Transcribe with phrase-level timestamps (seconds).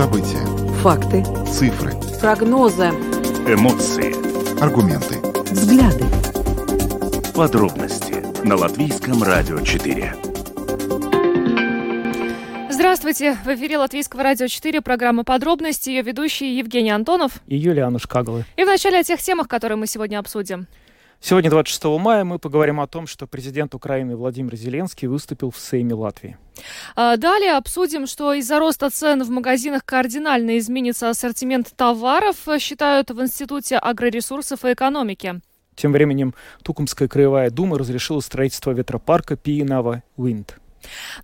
[0.00, 0.38] События.
[0.80, 1.22] Факты.
[1.46, 1.92] Цифры.
[2.22, 2.86] Прогнозы.
[3.46, 4.14] Эмоции.
[4.58, 5.16] Аргументы.
[5.52, 6.06] Взгляды.
[7.34, 10.14] Подробности на Латвийском радио 4.
[12.70, 13.36] Здравствуйте!
[13.44, 15.90] В эфире Латвийского радио 4 программа «Подробности».
[15.90, 18.46] Ее ведущие Евгений Антонов и Юлиана Шкагова.
[18.56, 20.66] И вначале о тех темах, которые мы сегодня обсудим.
[21.22, 25.92] Сегодня, 26 мая, мы поговорим о том, что президент Украины Владимир Зеленский выступил в Сейме
[25.92, 26.38] Латвии.
[26.96, 33.20] А, далее обсудим, что из-за роста цен в магазинах кардинально изменится ассортимент товаров, считают в
[33.20, 35.40] Институте агроресурсов и экономики.
[35.76, 40.58] Тем временем Тукумская краевая дума разрешила строительство ветропарка Пиенава Уинд.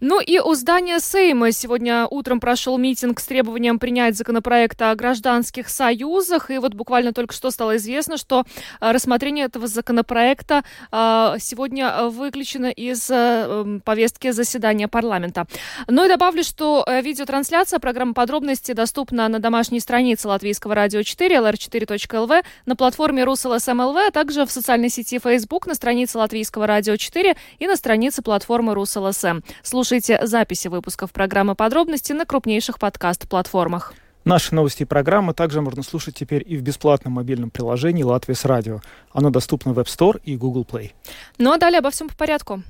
[0.01, 5.69] Ну и у здания Сейма сегодня утром прошел митинг с требованием принять законопроект о гражданских
[5.69, 6.51] союзах.
[6.51, 8.45] И вот буквально только что стало известно, что
[8.81, 15.47] э, рассмотрение этого законопроекта э, сегодня выключено из э, повестки заседания парламента.
[15.89, 22.45] Ну и добавлю, что видеотрансляция программы подробности доступна на домашней странице Латвийского радио 4, lr4.lv,
[22.67, 27.67] на платформе RusLSM.lv, а также в социальной сети Facebook на странице Латвийского радио 4 и
[27.67, 29.43] на странице платформы RusLSM.
[29.63, 33.95] Слушайте записи выпусков программы «Подробности» на крупнейших подкаст-платформах.
[34.25, 38.45] Наши новости и программы также можно слушать теперь и в бесплатном мобильном приложении «Латвия с
[38.45, 38.81] радио».
[39.13, 40.91] Оно доступно в App Store и Google Play.
[41.39, 42.63] Ну а далее обо всем по порядку.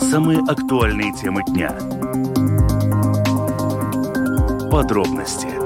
[0.00, 1.70] Самые актуальные темы дня.
[4.70, 5.65] Подробности.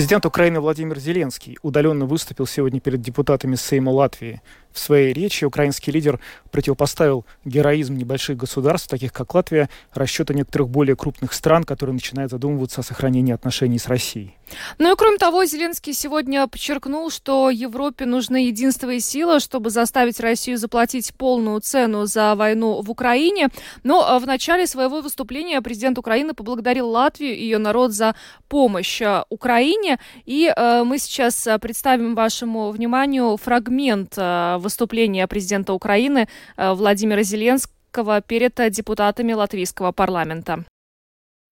[0.00, 4.40] Президент Украины Владимир Зеленский удаленно выступил сегодня перед депутатами Сейма Латвии.
[4.72, 10.96] В своей речи украинский лидер противопоставил героизм небольших государств, таких как Латвия, расчета некоторых более
[10.96, 14.36] крупных стран, которые начинают задумываться о сохранении отношений с Россией.
[14.78, 20.20] Ну и кроме того, Зеленский сегодня подчеркнул, что Европе нужна единство и сила, чтобы заставить
[20.20, 23.48] Россию заплатить полную цену за войну в Украине.
[23.84, 28.14] Но а, в начале своего выступления президент Украины поблагодарил Латвию и ее народ за
[28.48, 29.98] помощь а, Украине.
[30.24, 34.18] И э, мы сейчас представим вашему вниманию фрагмент
[34.60, 40.64] э, выступления президента Украины э, Владимира Зеленского перед депутатами латвийского парламента.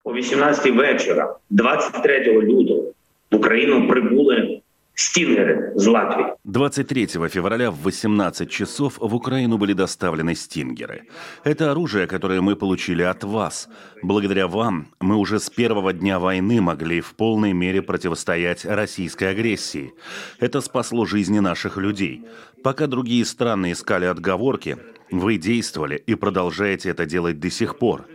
[0.04, 2.92] О 18 вечора, 23 лютого,
[3.30, 4.62] в Украину прибули
[5.00, 6.26] Стингеры из Латвии.
[6.42, 11.04] 23 февраля в 18 часов в Украину были доставлены стингеры.
[11.44, 13.68] Это оружие, которое мы получили от вас.
[14.02, 19.92] Благодаря вам мы уже с первого дня войны могли в полной мере противостоять российской агрессии.
[20.40, 22.26] Это спасло жизни наших людей.
[22.64, 24.78] Пока другие страны искали отговорки,
[25.10, 28.06] вы действовали и продолжаете это делать до сих пор.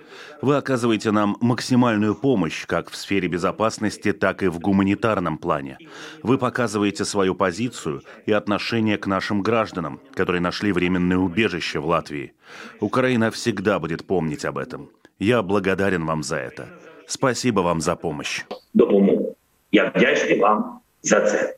[0.41, 5.77] Вы оказываете нам максимальную помощь как в сфере безопасности, так и в гуманитарном плане.
[6.21, 12.33] Вы показываете свою позицию и отношение к нашим гражданам, которые нашли временное убежище в Латвии.
[12.79, 14.89] Украина всегда будет помнить об этом.
[15.19, 16.67] Я благодарен вам за это.
[17.07, 18.45] Спасибо вам за помощь.
[18.73, 19.35] Допомогу.
[19.71, 21.55] Я вдячний вам за це.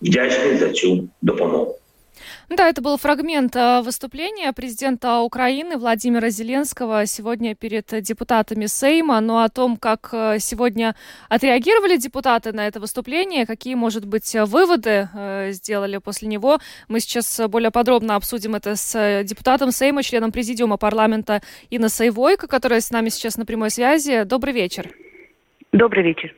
[0.00, 1.77] Вдячний за цю допомогу.
[2.48, 9.20] Да, это был фрагмент э, выступления президента Украины Владимира Зеленского сегодня перед депутатами Сейма.
[9.20, 10.94] Но о том, как э, сегодня
[11.28, 17.38] отреагировали депутаты на это выступление, какие, может быть, выводы э, сделали после него, мы сейчас
[17.48, 23.10] более подробно обсудим это с депутатом Сейма, членом президиума парламента Инна Сайвойко, которая с нами
[23.10, 24.24] сейчас на прямой связи.
[24.24, 24.88] Добрый вечер.
[25.72, 26.34] Добрый вечер.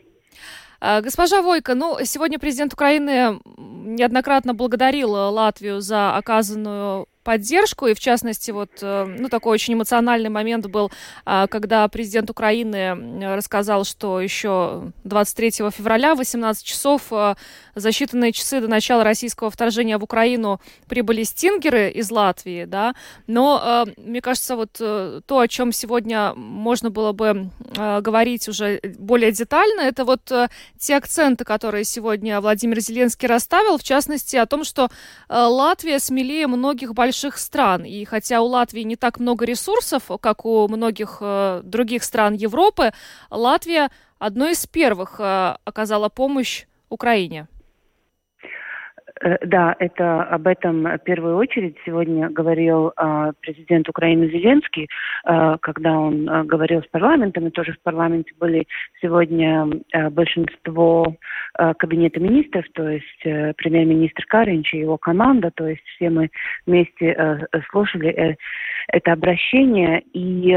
[0.81, 8.01] А, госпожа Войко, ну, сегодня президент Украины неоднократно благодарил Латвию за оказанную поддержку, и в
[8.01, 10.91] частности, вот, э, ну, такой очень эмоциональный момент был,
[11.25, 17.35] а, когда президент Украины рассказал, что еще 23 февраля в 18 часов э,
[17.75, 22.95] за считанные часы до начала российского вторжения в Украину прибыли стингеры из Латвии, да,
[23.27, 27.51] но э, мне кажется, вот то, о чем сегодня можно было бы
[28.01, 30.33] говорить уже более детально, это вот
[30.79, 34.89] те акценты, которые сегодня Владимир Зеленский расставил, в частности, о том, что
[35.29, 37.85] Латвия смелее многих больших больших стран.
[37.85, 42.93] И хотя у Латвии не так много ресурсов, как у многих э, других стран Европы,
[43.31, 47.47] Латвия одной из первых э, оказала помощь Украине.
[49.23, 54.89] Э, да, это об этом в первую очередь сегодня говорил э, президент Украины Зеленский,
[55.25, 58.67] э, когда он э, говорил с парламентом, и тоже в парламенте были
[59.01, 59.69] сегодня
[60.11, 61.15] большинство
[61.79, 66.31] кабинета министров, то есть э, премьер-министр Каринч и его команда, то есть все мы
[66.67, 67.39] вместе э,
[67.71, 68.37] слушали
[68.89, 70.57] это обращение, и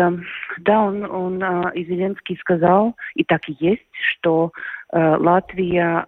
[0.60, 4.52] да, он, он и Зеленский сказал, и так и есть, что
[4.94, 6.06] Латвия,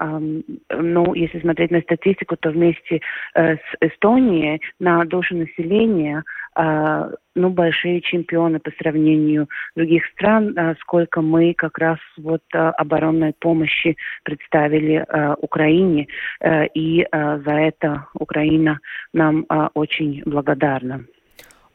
[0.69, 3.01] ну, если смотреть на статистику, то вместе
[3.33, 6.23] с Эстонией на душу населения
[6.55, 15.05] ну, большие чемпионы по сравнению других стран, сколько мы как раз вот оборонной помощи представили
[15.41, 16.07] Украине,
[16.73, 18.79] и за это Украина
[19.13, 21.05] нам очень благодарна.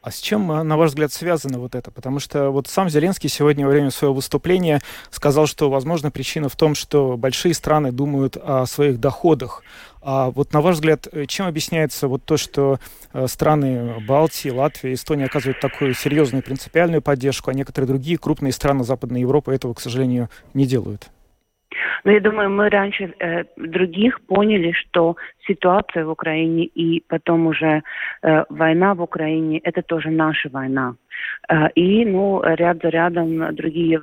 [0.01, 1.91] А с чем, э, на ваш взгляд, связано вот это?
[1.91, 4.81] Потому что вот сам Зеленский сегодня во время своего выступления
[5.11, 9.61] сказал, что, возможно, причина в том, что большие страны думают о своих доходах.
[10.01, 12.79] А вот на ваш взгляд, э, чем объясняется вот то, что
[13.13, 18.83] э, страны Балтии, Латвия, Эстония оказывают такую серьезную принципиальную поддержку, а некоторые другие крупные страны
[18.83, 21.11] Западной Европы этого, к сожалению, не делают?
[22.03, 25.15] Но я думаю, мы раньше э, других поняли, что
[25.47, 27.83] ситуация в Украине и потом уже
[28.21, 30.95] э, война в Украине– это тоже наша война.
[31.49, 34.01] Э, и, ну, ряд за рядом другие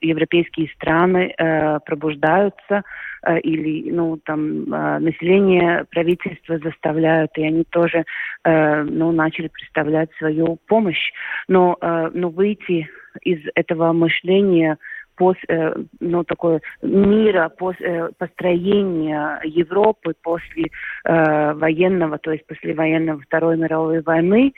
[0.00, 2.82] европейские страны э, пробуждаются
[3.22, 8.04] э, или, ну, там, э, население, правительство заставляют, и они тоже,
[8.44, 11.12] э, ну, начали представлять свою помощь.
[11.48, 12.88] Но, э, но выйти
[13.22, 14.78] из этого мышления–
[15.16, 20.66] пос, э, ну, такое мира, пос, э, построения Европы после
[21.04, 24.52] э, военного, то есть после военного Второй мировой войны,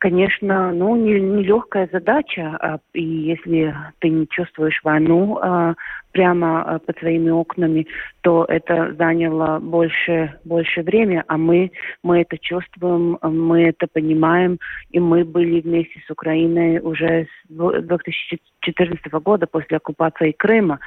[0.00, 2.56] конечно, ну, нелегкая не, задача.
[2.60, 5.74] А, и если ты не чувствуешь войну а,
[6.12, 7.86] прямо а, под своими окнами,
[8.22, 11.70] то это заняло больше, больше времени, а мы,
[12.02, 14.58] мы это чувствуем, мы это понимаем,
[14.90, 20.80] и мы были вместе с Украиной уже с 2014 года после оккупации Крыма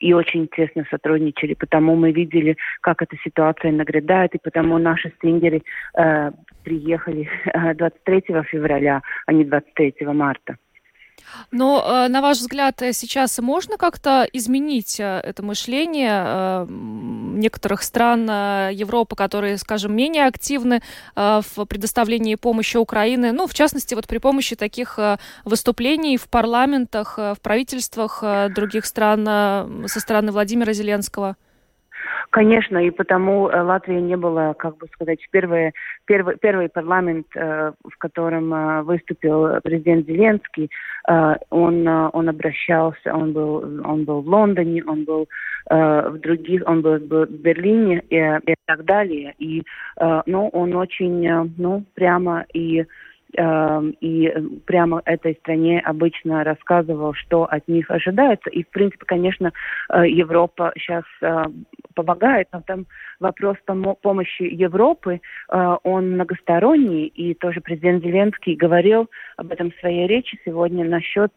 [0.00, 5.62] и очень тесно сотрудничали, потому мы видели, как эта ситуация нагрядает, и потому наши стингеры
[5.96, 6.30] э,
[6.64, 7.28] приехали
[7.74, 10.56] 23 э, февраля, а не 23 марта.
[11.50, 18.24] Но, э, на ваш взгляд, э, сейчас можно как-то изменить э, это мышление некоторых стран
[18.72, 20.82] Европы, которые, скажем, менее активны
[21.14, 24.98] в предоставлении помощи Украины, ну, в частности, вот при помощи таких
[25.44, 28.22] выступлений в парламентах, в правительствах
[28.54, 29.24] других стран
[29.86, 31.36] со стороны Владимира Зеленского?
[32.30, 35.72] Конечно, и потому э, Латвия не была, как бы сказать, первый,
[36.04, 40.70] первый, первый парламент, э, в котором э, выступил президент Зеленский.
[41.50, 45.26] Он, он обращался, он был, он был в Лондоне, он был
[45.70, 49.34] в других, он был в Берлине и, и так далее.
[49.38, 49.62] И,
[50.26, 51.26] ну, он очень,
[51.56, 52.84] ну, прямо и
[53.36, 54.32] и
[54.64, 58.48] прямо этой стране обычно рассказывал, что от них ожидается.
[58.48, 59.52] И, в принципе, конечно,
[59.90, 61.04] Европа сейчас
[61.98, 62.86] помогает, но там
[63.18, 63.56] вопрос
[64.02, 70.38] помощи Европы, э, он многосторонний, и тоже президент Зеленский говорил об этом в своей речи
[70.44, 71.32] сегодня насчет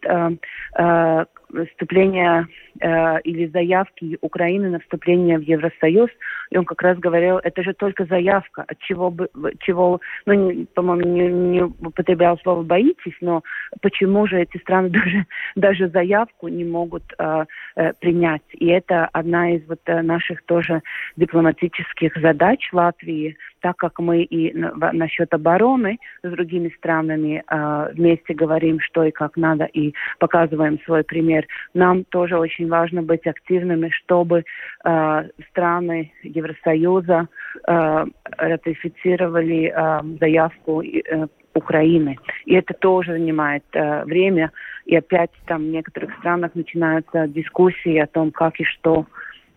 [1.72, 2.48] вступления
[2.80, 6.10] э, или заявки Украины на вступление в Евросоюз,
[6.50, 9.30] и он как раз говорил, это же только заявка, от чего бы,
[9.60, 13.44] чего, ну, по-моему, не, не употреблял слово боитесь, но
[13.82, 15.26] почему же эти страны даже
[15.56, 18.44] даже заявку не могут э, э, принять?
[18.52, 20.82] И это одна из вот э, наших тоже
[21.16, 24.54] дипломатических задач Латвии так как мы и
[24.94, 31.04] насчет обороны с другими странами э, вместе говорим, что и как надо, и показываем свой
[31.04, 34.44] пример, нам тоже очень важно быть активными, чтобы
[34.84, 37.28] э, страны Евросоюза
[37.68, 38.06] э,
[38.38, 39.74] ратифицировали
[40.20, 42.18] заявку э, Украины.
[42.46, 44.52] И это тоже занимает э, время.
[44.86, 49.06] И опять там в некоторых странах начинаются дискуссии о том, как и что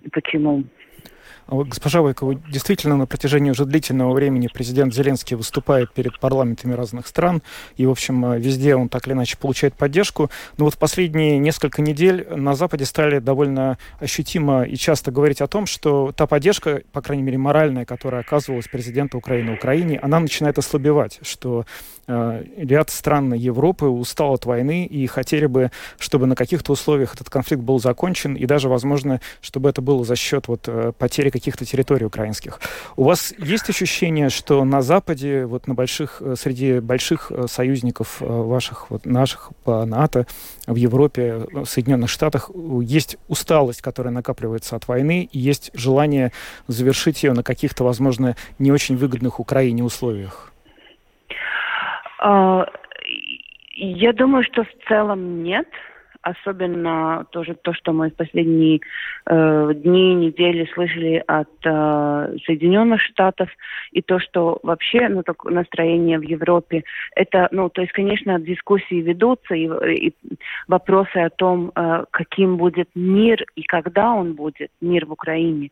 [0.03, 0.65] и почему.
[1.47, 7.07] А госпожа Войкова, действительно, на протяжении уже длительного времени президент Зеленский выступает перед парламентами разных
[7.07, 7.43] стран,
[7.77, 10.31] и, в общем, э, везде он так или иначе получает поддержку.
[10.57, 15.47] Но вот в последние несколько недель на Западе стали довольно ощутимо и часто говорить о
[15.47, 20.59] том, что та поддержка, по крайней мере, моральная, которая оказывалась президенту Украины Украине, она начинает
[20.59, 21.67] ослабевать, что
[22.07, 27.29] э, ряд стран Европы устал от войны и хотели бы, чтобы на каких-то условиях этот
[27.29, 31.65] конфликт был закончен, и даже, возможно, чтобы это было за счет вот, э, потери каких-то
[31.65, 32.61] территорий украинских.
[32.97, 38.23] У вас есть ощущение, что на Западе, вот на больших, э, среди больших э, союзников
[38.23, 40.27] э, ваших, вот наших по НАТО,
[40.67, 42.51] в Европе, в Соединенных Штатах,
[42.83, 46.31] есть усталость, которая накапливается от войны, и есть желание
[46.69, 50.53] завершить ее на каких-то, возможно, не очень выгодных Украине условиях?
[52.21, 52.67] А,
[53.77, 55.67] я думаю, что в целом нет.
[56.25, 58.81] Особенно тоже то, что мы в последние
[59.27, 63.51] э, дни, недели слышали от э, Соединенных Штатов,
[63.93, 69.03] и то, что вообще ну, так, настроение в Европе, это, ну, то есть, конечно, дискуссии
[69.03, 69.69] ведутся, и,
[70.09, 70.15] и
[70.67, 75.71] вопросы о том, э, каким будет мир и когда он будет, мир в Украине,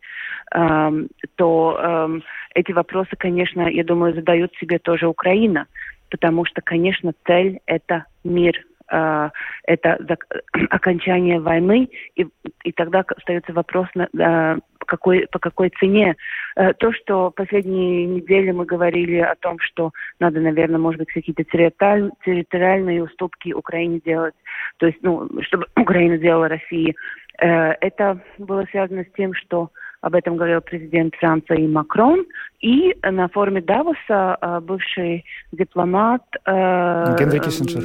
[0.54, 0.90] э,
[1.36, 2.20] то э,
[2.54, 5.66] эти вопросы, конечно, я думаю, задают себе тоже Украина,
[6.10, 9.30] потому что, конечно, цель– это мир э,
[9.64, 10.18] это
[10.70, 12.26] окончание войны, и,
[12.64, 16.16] и тогда остается вопрос, на, э, какой, по какой цене.
[16.56, 21.44] Э, то, что последние недели мы говорили о том, что надо, наверное, может быть, какие-то
[21.44, 24.34] территориаль, территориальные уступки Украине делать,
[24.78, 26.94] то есть, ну, чтобы Украина сделала России,
[27.38, 29.70] это было связано с тем, что
[30.02, 32.26] об этом говорил президент Франции Макрон.
[32.60, 37.16] И на форуме Давоса э, бывший дипломат, э,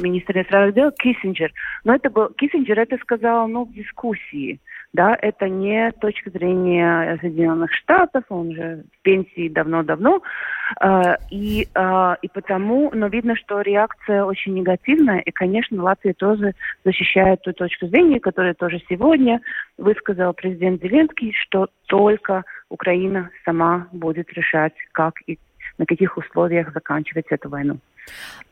[0.02, 1.52] министр иностранных дел Киссинджер.
[1.84, 4.60] Но это был Киссинджер это сказал ну, в дискуссии.
[4.94, 10.22] Да, это не точка зрения Соединенных Штатов, он же в пенсии давно-давно.
[10.80, 16.54] Э, и, э, и потому, но видно, что реакция очень негативная, и, конечно, Латвия тоже
[16.84, 19.42] защищает ту точку зрения, которую тоже сегодня
[19.76, 25.38] высказал президент Зеленский, что только Украина сама будет решать, как и
[25.76, 27.78] на каких условиях заканчивать эту войну.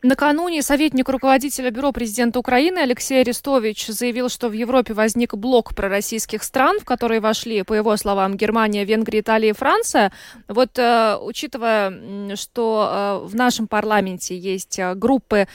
[0.03, 6.45] Накануне советник руководителя Бюро президента Украины Алексей Арестович заявил, что в Европе возник блок пророссийских
[6.45, 10.13] стран, в которые вошли, по его словам, Германия, Венгрия, Италия и Франция.
[10.49, 15.49] Вот э, учитывая, что э, в нашем парламенте есть э, группы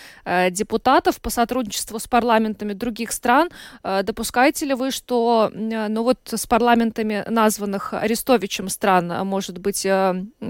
[0.49, 3.49] депутатов по сотрудничеству с парламентами других стран,
[3.83, 9.87] допускаете ли вы, что э, ну вот с парламентами названных Арестовичем стран может быть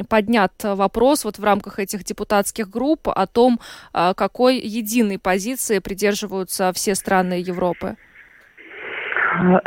[0.08, 3.60] поднят вопрос вот в рамках этих депутатских групп о том, том,
[3.94, 7.96] а, какой единой позиции придерживаются все страны Европы?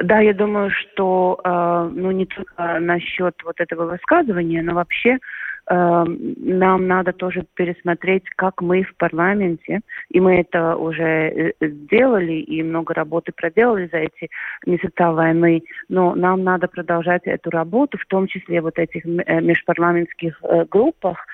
[0.04, 5.18] Да, я думаю, что а, ну, не только насчет вот этого высказывания, но вообще
[5.66, 12.34] а, нам надо тоже пересмотреть, как мы в парламенте, и мы это уже э, сделали,
[12.34, 14.28] и много работы проделали за эти
[14.66, 20.38] месяца войны, но нам надо продолжать эту работу, в том числе вот этих э, межпарламентских
[20.42, 21.26] э, группах,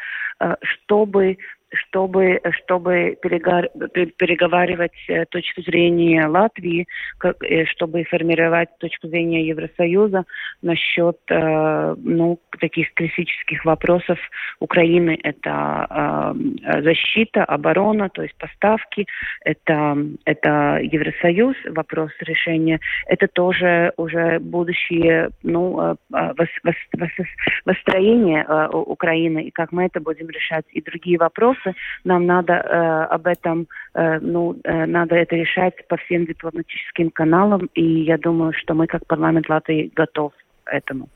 [0.62, 1.36] чтобы
[1.72, 6.86] чтобы, чтобы переговаривать э, точку зрения Латвии,
[7.22, 10.24] э, чтобы формировать точку зрения Евросоюза
[10.62, 14.18] насчет э, ну, таких критических вопросов
[14.58, 15.18] Украины.
[15.22, 16.34] Это
[16.82, 19.06] защита, оборона, то есть поставки,
[19.44, 22.80] это, это Евросоюз, вопрос решения.
[23.06, 27.26] Это тоже уже будущее ну, вос, вос, вос,
[27.64, 31.78] восстроение Украины, и как мы это будем решать, и другие вопросы вопросы.
[32.04, 37.68] Нам надо э, об этом, э, ну, э, надо это решать по всем дипломатическим каналам,
[37.74, 40.32] и я думаю, что мы как парламент Латвии готов
[40.66, 41.08] этому.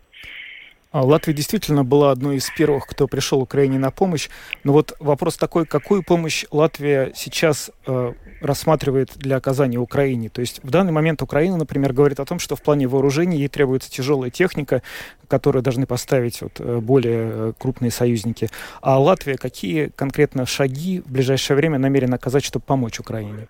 [0.95, 4.29] А Латвия действительно была одной из первых, кто пришел Украине на помощь.
[4.63, 10.29] Но вот вопрос такой, какую помощь Латвия сейчас э, рассматривает для оказания Украине?
[10.29, 13.49] То есть в данный момент Украина, например, говорит о том, что в плане вооружений ей
[13.49, 14.83] требуется тяжелая техника,
[15.27, 18.49] которую должны поставить вот, э, более э, крупные союзники.
[18.81, 23.49] А Латвия какие конкретно шаги в ближайшее время намерена оказать, чтобы помочь Украине?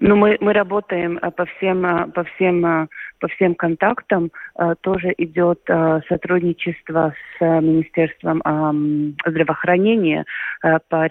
[0.00, 2.88] Ну, мы, мы работаем по всем, по всем
[3.20, 4.30] по всем контактам.
[4.58, 8.42] Э, тоже идет э, сотрудничество с Министерством
[9.26, 10.24] здравоохранения
[10.62, 11.06] э, по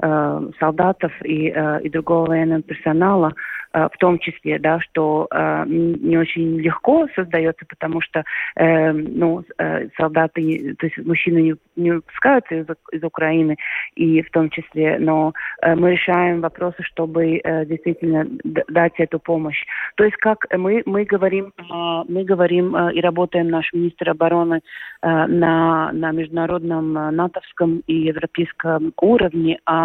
[0.00, 3.32] реабилитации солдатов и, и другого военного персонала.
[3.74, 8.24] Э, в том числе, да, что э, не очень легко создается, потому что
[8.56, 13.56] э, ну, э, солдаты, то есть мужчины не, не выпускаются из, из Украины,
[13.96, 19.64] и в том числе, но э, мы решаем вопросы, чтобы э, действительно дать эту помощь.
[19.96, 21.62] То есть как мы, мы говорим, э,
[22.08, 24.60] мы говорим э, и работаем, наш министр обороны,
[25.02, 29.83] э, на, на международном э, натовском и европейском уровне о,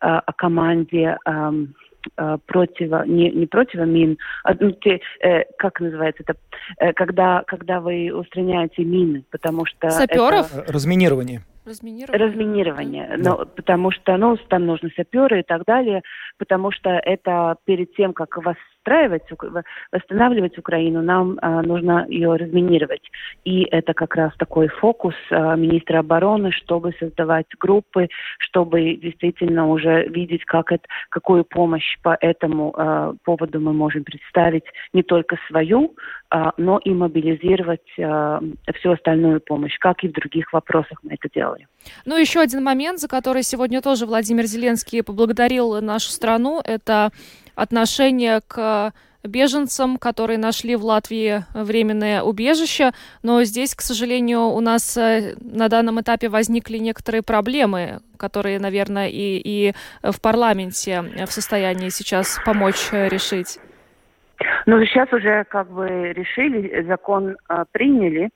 [0.00, 1.50] о команде э,
[2.16, 6.38] э, противо, не, не противомин, а ну, те, э, как называется это,
[6.78, 9.90] э, когда, когда вы устраняете мины, потому что...
[9.90, 10.54] Саперов?
[10.54, 10.72] Это...
[10.72, 11.42] Разминирование.
[11.66, 12.26] Разминирование.
[12.26, 13.16] Разминирование.
[13.18, 13.30] Да.
[13.30, 16.02] Но, потому что ну, там нужны саперы и так далее,
[16.38, 19.22] потому что это перед тем, как вас восстраивать,
[19.92, 23.02] восстанавливать Украину, нам э, нужно ее разминировать.
[23.44, 28.08] И это как раз такой фокус э, министра обороны, чтобы создавать группы,
[28.38, 34.64] чтобы действительно уже видеть, как это, какую помощь по этому э, поводу мы можем представить
[34.92, 35.94] не только свою,
[36.30, 38.40] э, но и мобилизировать э,
[38.74, 41.66] всю остальную помощь, как и в других вопросах мы это делаем.
[42.04, 47.10] Ну, еще один момент, за который сегодня тоже Владимир Зеленский поблагодарил нашу страну, это
[47.60, 52.92] отношение к беженцам, которые нашли в Латвии временное убежище.
[53.22, 59.08] Но здесь, к сожалению, у нас э, на данном этапе возникли некоторые проблемы, которые, наверное,
[59.08, 63.58] и, и в парламенте в состоянии сейчас помочь э, решить.
[64.66, 68.30] Ну, сейчас уже как бы решили, закон э, приняли,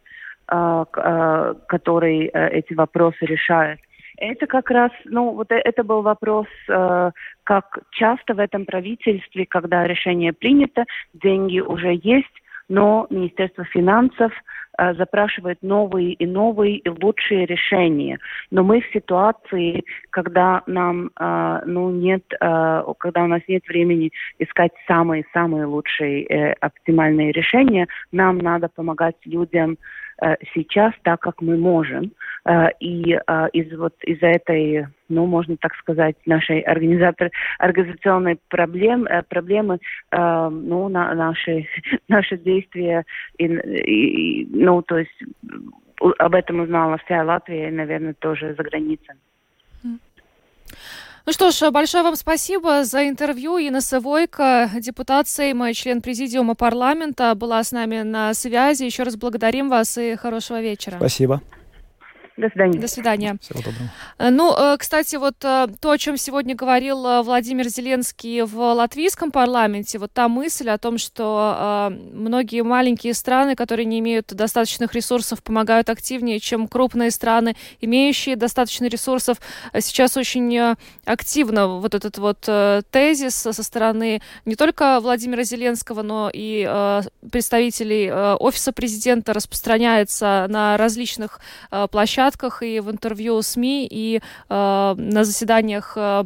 [0.52, 3.80] э, э, который э, эти вопросы решает.
[4.18, 7.10] Это как раз, ну, вот э, это был вопрос, э,
[7.44, 12.28] как часто в этом правительстве, когда решение принято, деньги уже есть,
[12.68, 14.32] но Министерство финансов
[14.78, 18.18] э, запрашивает новые и новые и лучшие решения.
[18.50, 24.12] Но мы в ситуации, когда нам, э, ну, нет, э, когда у нас нет времени
[24.38, 29.76] искать самые-самые лучшие э, оптимальные решения, нам надо помогать людям
[30.54, 32.12] сейчас так, как мы можем.
[32.46, 39.06] Э, и э, из вот из этой, ну, можно так сказать, нашей организатор, организационной проблем,
[39.28, 39.78] проблемы,
[40.12, 41.66] ну, на, наши,
[42.08, 43.04] наши действия,
[43.38, 45.22] и, и, ну, то есть
[46.18, 49.14] об этом узнала вся Латвия и, наверное, тоже за границей.
[51.26, 53.56] Ну что ж, большое вам спасибо за интервью.
[53.58, 58.84] Инесса Войко, депутат Сейма, член президиума парламента, была с нами на связи.
[58.84, 60.98] Еще раз благодарим вас и хорошего вечера.
[60.98, 61.40] Спасибо.
[62.36, 62.80] До свидания.
[62.80, 63.36] До свидания.
[63.40, 63.90] Всего доброго.
[64.18, 69.30] Э, ну, э, кстати, вот э, то, о чем сегодня говорил Владимир Зеленский в латвийском
[69.30, 75.42] парламенте, вот та мысль о том, что многие маленькие страны, которые не имеют достаточных ресурсов,
[75.42, 79.38] помогают активнее, чем крупные страны, имеющие достаточно ресурсов.
[79.78, 82.40] Сейчас очень активно вот этот вот
[82.90, 86.64] тезис со стороны не только Владимира Зеленского, но и
[87.30, 91.40] представителей Офиса президента распространяется на различных
[91.90, 96.24] площадках площадках и в интервью СМИ, и э, на заседаниях э,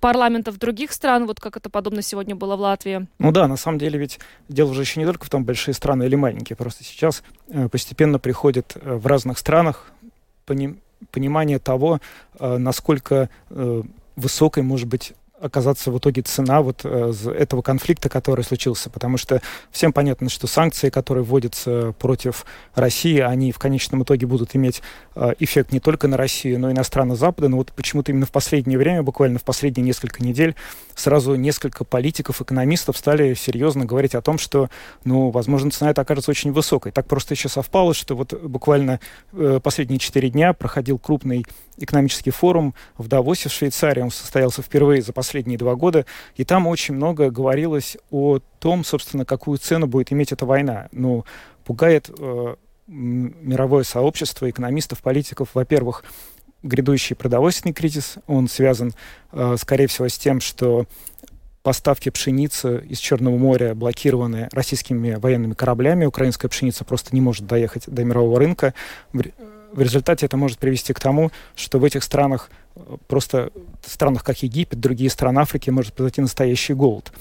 [0.00, 3.06] парламентов других стран, вот как это подобно сегодня было в Латвии.
[3.18, 6.04] Ну да, на самом деле ведь дело уже еще не только в том, большие страны
[6.04, 9.92] или маленькие, просто сейчас э, постепенно приходит э, в разных странах
[10.46, 10.76] пони
[11.10, 11.98] понимание того,
[12.38, 13.82] э, насколько э,
[14.16, 19.40] высокой может быть оказаться в итоге цена вот э, этого конфликта, который случился, потому что
[19.70, 22.44] всем понятно, что санкции, которые вводятся против
[22.74, 24.82] России, они в конечном итоге будут иметь
[25.14, 28.26] э, эффект не только на Россию, но и на страны Запада, но вот почему-то именно
[28.26, 30.54] в последнее время, буквально в последние несколько недель,
[30.94, 34.68] сразу несколько политиков, экономистов стали серьезно говорить о том, что,
[35.04, 36.92] ну, возможно, цена эта окажется очень высокой.
[36.92, 39.00] Так просто еще совпало, что вот буквально
[39.32, 41.44] э, последние четыре дня проходил крупный
[41.78, 44.02] экономический форум в Давосе в Швейцарии.
[44.02, 49.24] Он состоялся впервые за последние два года, и там очень много говорилось о том, собственно,
[49.24, 50.88] какую цену будет иметь эта война.
[50.92, 51.24] Ну,
[51.64, 52.54] пугает э,
[52.86, 56.04] мировое сообщество экономистов, политиков, во-первых,
[56.62, 58.16] грядущий продовольственный кризис.
[58.26, 58.92] Он связан,
[59.32, 60.86] э, скорее всего, с тем, что
[61.62, 66.06] поставки пшеницы из Черного моря блокированы российскими военными кораблями.
[66.06, 68.74] Украинская пшеница просто не может доехать до мирового рынка
[69.72, 72.50] в результате это может привести к тому, что в этих странах,
[73.06, 73.50] просто
[73.82, 77.12] в странах, как Египет, другие страны Африки, может произойти настоящий голод.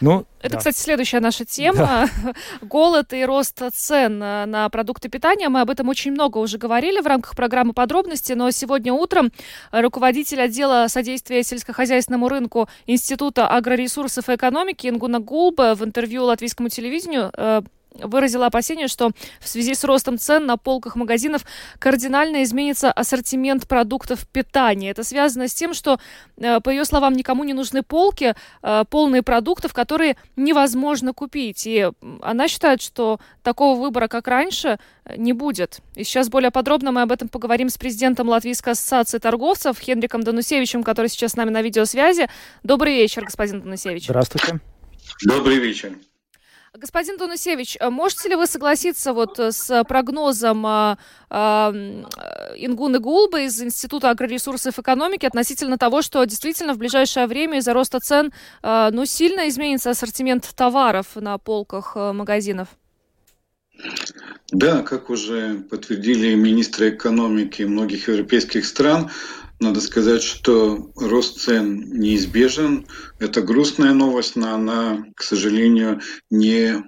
[0.00, 0.58] Ну, это, да.
[0.58, 1.78] кстати, следующая наша тема.
[1.78, 2.08] Да.
[2.60, 5.48] Голод и рост цен на продукты питания.
[5.48, 9.32] Мы об этом очень много уже говорили в рамках программы подробности, но сегодня утром
[9.72, 17.30] руководитель отдела содействия сельскохозяйственному рынку Института агроресурсов и экономики Ингуна Гулба в интервью латвийскому телевидению
[17.34, 17.62] э,
[18.02, 21.42] выразила опасение, что в связи с ростом цен на полках магазинов
[21.78, 24.90] кардинально изменится ассортимент продуктов питания.
[24.90, 25.98] Это связано с тем, что,
[26.36, 31.66] э, по ее словам, никому не нужны полки, э, полные продуктов, которые невозможно купить.
[31.66, 31.90] И
[32.22, 34.78] она считает, что такого выбора, как раньше,
[35.16, 35.80] не будет.
[35.94, 40.82] И сейчас более подробно мы об этом поговорим с президентом Латвийской ассоциации торговцев Хенриком Данусевичем,
[40.82, 42.28] который сейчас с нами на видеосвязи.
[42.62, 44.04] Добрый вечер, господин Данусевич.
[44.06, 44.60] Здравствуйте.
[45.24, 45.92] Добрый вечер.
[46.78, 50.96] Господин Тунусевич, э, можете ли вы согласиться вот э, с прогнозом э,
[51.30, 51.36] э,
[52.56, 58.00] Ингуны Гулбы из Института агроресурсов экономики относительно того, что действительно в ближайшее время из-за роста
[58.00, 62.68] цен э, ну, сильно изменится ассортимент товаров на полках э, магазинов?
[64.52, 69.10] Да, как уже подтвердили министры экономики многих европейских стран,
[69.60, 72.86] надо сказать, что рост цен неизбежен.
[73.18, 76.82] Это грустная новость, но она, к сожалению, не,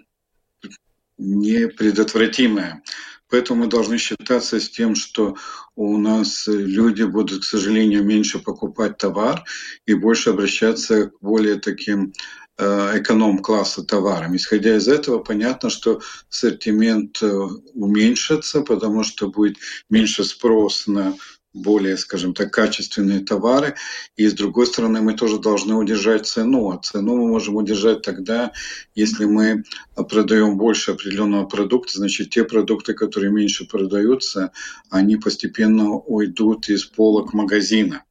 [1.16, 2.82] не предотвратимая.
[3.30, 5.36] Поэтому мы должны считаться с тем, что
[5.76, 9.44] у нас люди будут, к сожалению, меньше покупать товар
[9.86, 12.14] и больше обращаться к более таким
[12.56, 14.34] э, эконом-класса товарам.
[14.36, 16.00] Исходя из этого, понятно, что
[16.30, 17.30] ассортимент э,
[17.74, 19.58] уменьшится, потому что будет
[19.90, 21.14] меньше спрос на
[21.60, 23.74] более, скажем так, качественные товары.
[24.16, 26.70] И с другой стороны, мы тоже должны удержать цену.
[26.70, 28.52] А цену мы можем удержать тогда,
[28.94, 34.52] если мы продаем больше определенного продукта, значит, те продукты, которые меньше продаются,
[34.90, 38.04] они постепенно уйдут из полок магазина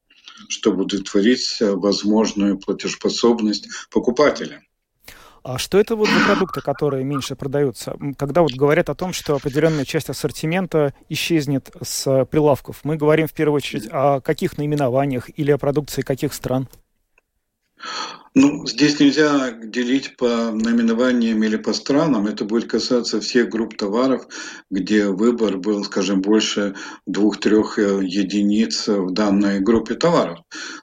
[0.50, 4.64] чтобы удовлетворить возможную платежеспособность покупателя.
[5.50, 7.96] А что это вот за продукты, которые меньше продаются?
[8.18, 13.32] Когда вот говорят о том, что определенная часть ассортимента исчезнет с прилавков, мы говорим в
[13.32, 16.68] первую очередь о каких наименованиях или о продукции каких стран?
[18.40, 22.28] Ну, здесь нельзя делить по наименованиям или по странам.
[22.28, 24.28] Это будет касаться всех групп товаров,
[24.70, 26.76] где выбор был, скажем, больше
[27.08, 30.38] двух-трех э, единиц в данной группе товаров.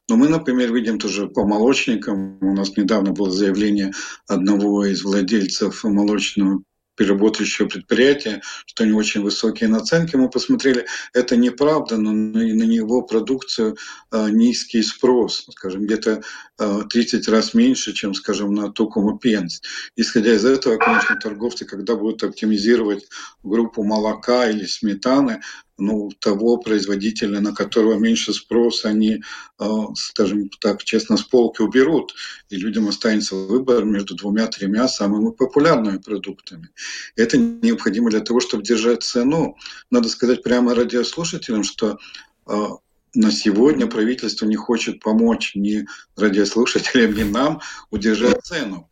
[0.09, 2.39] Но мы, например, видим тоже по молочникам.
[2.41, 3.93] У нас недавно было заявление
[4.27, 6.61] одного из владельцев молочного
[6.97, 10.17] переработающего предприятия, что они очень высокие наценки.
[10.17, 13.77] Мы посмотрели, это неправда, но на, него продукцию
[14.11, 16.23] э, низкий спрос, скажем, где-то
[16.59, 19.61] э, 30 раз меньше, чем, скажем, на Тукуму Пенс.
[19.97, 23.07] Исходя из этого, конечно, торговцы, когда будут оптимизировать
[23.43, 25.41] группу молока или сметаны,
[25.77, 29.23] ну, того производителя, на которого меньше спрос, они,
[29.59, 29.65] э,
[29.97, 32.15] скажем так, честно, с полки уберут,
[32.49, 36.71] и людям останется выбор между двумя-тремя самыми популярными продуктами.
[37.17, 39.57] Это необходимо для того, чтобы держать цену.
[39.91, 41.99] Надо сказать прямо радиослушателям, что
[42.47, 42.67] э,
[43.15, 47.61] на сегодня правительство не хочет помочь ни радиослушателям, ни нам
[47.91, 48.89] удержать цену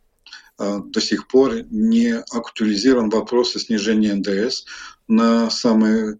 [0.57, 4.65] до сих пор не актуализирован вопрос о снижении НДС
[5.07, 6.19] на самые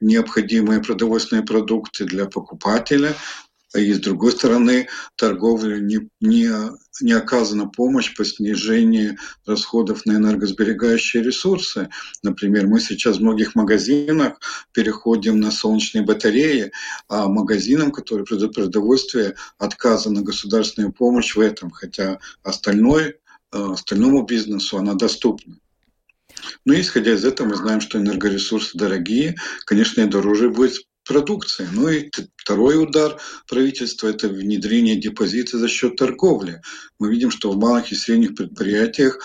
[0.00, 3.14] необходимые продовольственные продукты для покупателя,
[3.74, 6.48] и с другой стороны торговле не, не,
[7.00, 9.16] не оказана помощь по снижению
[9.46, 11.88] расходов на энергосберегающие ресурсы.
[12.22, 14.38] Например, мы сейчас в многих магазинах
[14.72, 16.70] переходим на солнечные батареи,
[17.08, 23.14] а магазинам, которые продают продовольствие, отказана государственная помощь в этом, хотя остальной, э,
[23.54, 25.58] остальному бизнесу она доступна.
[26.64, 31.68] Но исходя из этого мы знаем, что энергоресурсы дорогие, конечно, и дороже будет продукция.
[31.72, 36.60] Ну и второй удар правительства– это внедрение депозита за счет торговли.
[36.98, 39.18] Мы видим, что в малых и средних предприятиях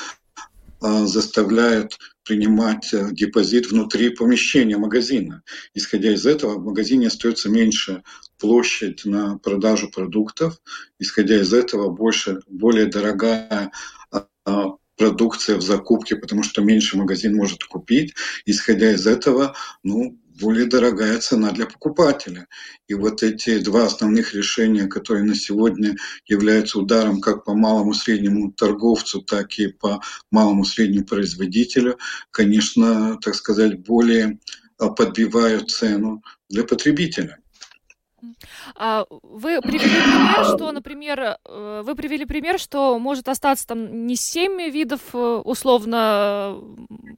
[0.81, 1.97] а, заставляют
[2.29, 5.41] принимать а, депозит внутри помещения магазина.
[5.73, 8.03] Исходя из этого, в магазине остается меньше
[8.37, 10.61] площадь на продажу продуктов.
[10.99, 13.71] Исходя из этого, больше, более дорогая
[14.11, 18.13] а, продукция в закупке, потому что меньше магазин может купить.
[18.45, 22.47] Исходя из этого, ну, более дорогая цена для покупателя.
[22.87, 28.51] И вот эти два основных решения, которые на сегодня являются ударом как по малому среднему
[28.51, 31.97] торговцу, так и по малому среднему производителю,
[32.31, 34.39] конечно, так сказать, более
[34.77, 37.39] подбивают цену для потребителя.
[38.75, 44.15] А вы привели пример, что, например, э, вы привели пример, что может остаться там не
[44.15, 46.57] семь видов э, условно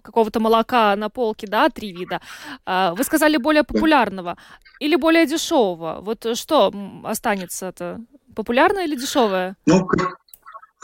[0.02, 2.22] какого-то молока на полке, да, три вида.
[2.66, 4.38] А вы сказали более популярного
[4.80, 6.00] или более дешевого.
[6.02, 8.00] Вот что останется это?
[8.36, 9.56] Популярное или дешевое?
[9.66, 9.86] Ну,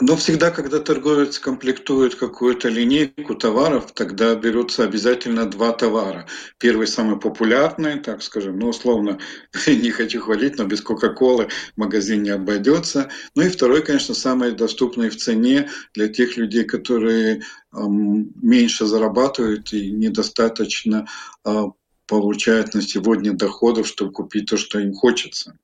[0.00, 6.26] но всегда, когда торговец комплектует какую-то линейку товаров, тогда берутся обязательно два товара.
[6.58, 9.18] Первый самый популярный, так скажем, ну, условно,
[9.66, 13.10] не хочу хвалить, но без Кока-Колы магазин не обойдется.
[13.34, 17.42] Ну и второй, конечно, самый доступный в цене для тех людей, которые
[17.74, 21.08] эм, меньше зарабатывают и недостаточно
[21.44, 21.64] э,
[22.06, 25.58] получают на сегодня доходов, чтобы купить то, что им хочется.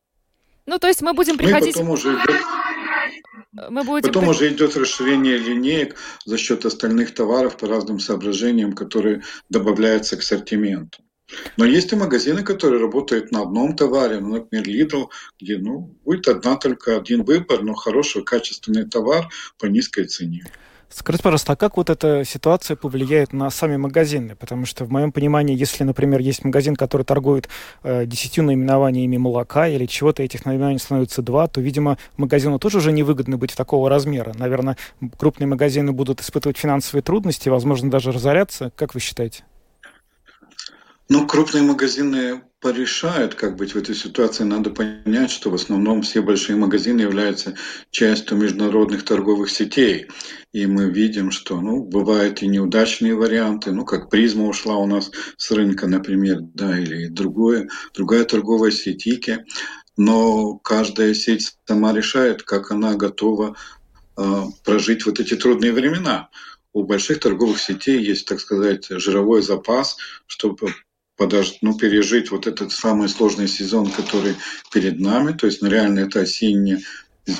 [0.66, 1.76] Ну, то есть мы будем приходить...
[1.76, 2.63] Ну, и потом уже идет
[3.52, 4.02] мы будем...
[4.06, 10.20] Потом уже идет расширение линеек за счет остальных товаров по разным соображениям, которые добавляются к
[10.20, 11.02] ассортименту.
[11.56, 15.08] Но есть и магазины, которые работают на одном товаре, ну, например, Lidl,
[15.40, 20.44] где ну, будет одна только один выбор, но хороший, качественный товар по низкой цене.
[20.96, 24.36] Скажите, пожалуйста, а как вот эта ситуация повлияет на сами магазины?
[24.36, 27.48] Потому что, в моем понимании, если, например, есть магазин, который торгует
[27.82, 33.36] э, наименованиями молока или чего-то, этих наименований становится два, то, видимо, магазину тоже уже невыгодно
[33.36, 34.34] быть такого размера.
[34.38, 34.76] Наверное,
[35.18, 38.70] крупные магазины будут испытывать финансовые трудности, возможно, даже разоряться.
[38.76, 39.42] Как вы считаете?
[41.08, 44.42] Ну, крупные магазины порешают, как быть в этой ситуации.
[44.42, 47.56] Надо понять, что в основном все большие магазины являются
[47.90, 50.06] частью международных торговых сетей.
[50.54, 55.10] И мы видим, что ну, бывают и неудачные варианты, ну, как призма ушла у нас
[55.36, 59.44] с рынка, например, да, или другое, другая торговая сеть Ики.
[59.98, 63.56] Но каждая сеть сама решает, как она готова
[64.16, 66.30] э, прожить вот эти трудные времена
[66.72, 70.72] у больших торговых сетей есть, так сказать, жировой запас, чтобы
[71.16, 71.54] подож...
[71.62, 74.36] ну, пережить вот этот самый сложный сезон, который
[74.72, 75.32] перед нами.
[75.32, 76.84] То есть, ну, реально это осенний,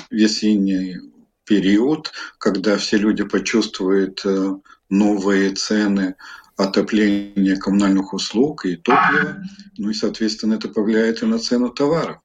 [0.09, 0.97] весенний
[1.45, 4.55] период, когда все люди почувствуют э,
[4.89, 6.15] новые цены
[6.57, 9.43] отопления коммунальных услуг и топлива,
[9.77, 12.19] ну и, соответственно, это повлияет и на цену товаров.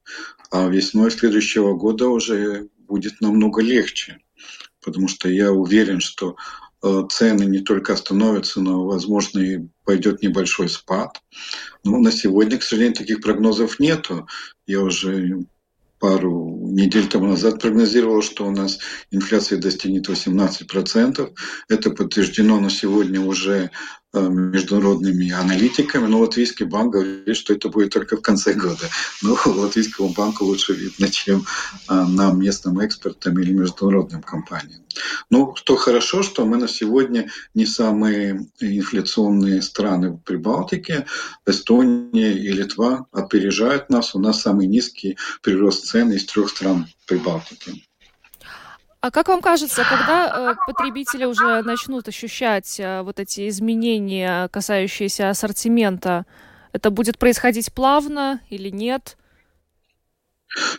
[0.51, 4.19] А весной следующего года уже будет намного легче,
[4.83, 6.35] потому что я уверен, что
[6.81, 11.21] цены не только остановятся, но, возможно, и пойдет небольшой спад.
[11.83, 14.27] Но на сегодня, к сожалению, таких прогнозов нету.
[14.65, 15.45] Я уже
[15.99, 18.79] пару недель тому назад прогнозировал, что у нас
[19.11, 21.33] инфляция достигнет 18%.
[21.69, 26.07] Это подтверждено на сегодня уже Э, международными аналитиками.
[26.07, 28.89] Но Латвийский банк говорит, что это будет только в конце года.
[29.21, 31.45] Но Латвийскому банку лучше видно, чем
[31.89, 34.81] э, нам, местным экспертам или международным компаниям.
[35.29, 41.05] Ну, что хорошо, что мы на сегодня не самые инфляционные страны в Прибалтике.
[41.45, 44.15] Эстония и Литва опережают нас.
[44.15, 47.83] У нас самый низкий прирост цен из трех стран Прибалтики.
[49.01, 55.31] А как вам кажется, когда э, потребители уже начнут ощущать э, вот эти изменения, касающиеся
[55.31, 56.27] ассортимента,
[56.71, 59.17] это будет происходить плавно или нет?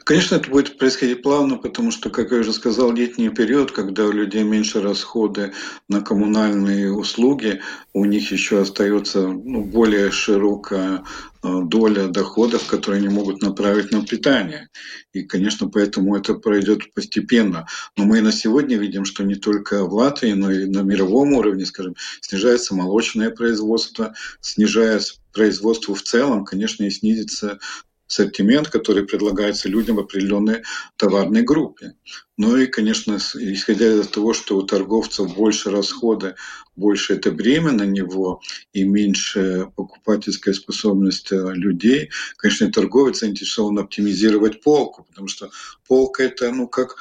[0.05, 4.13] Конечно, это будет происходить плавно, потому что, как я уже сказал, летний период, когда у
[4.13, 5.55] людей меньше расходы
[5.89, 7.63] на коммунальные услуги,
[7.95, 11.05] у них еще остается ну, более широкая
[11.43, 14.69] э, доля доходов, которые они могут направить на питание.
[15.15, 17.67] И, конечно, поэтому это пройдет постепенно.
[17.97, 21.33] Но мы и на сегодня видим, что не только в Латвии, но и на мировом
[21.33, 27.59] уровне, скажем, снижается молочное производство, снижаясь производство в целом, конечно, и снизится
[28.13, 30.63] ассортимент, который предлагается людям в определенной
[30.97, 31.95] товарной группе.
[32.37, 36.35] Ну и, конечно, исходя из того, что у торговцев больше расходы,
[36.77, 38.41] больше это бремя на него
[38.73, 45.51] и меньше покупательская способность э, людей, конечно, торговец заинтересован оптимизировать полку, потому что
[45.87, 46.97] полка это, ну, как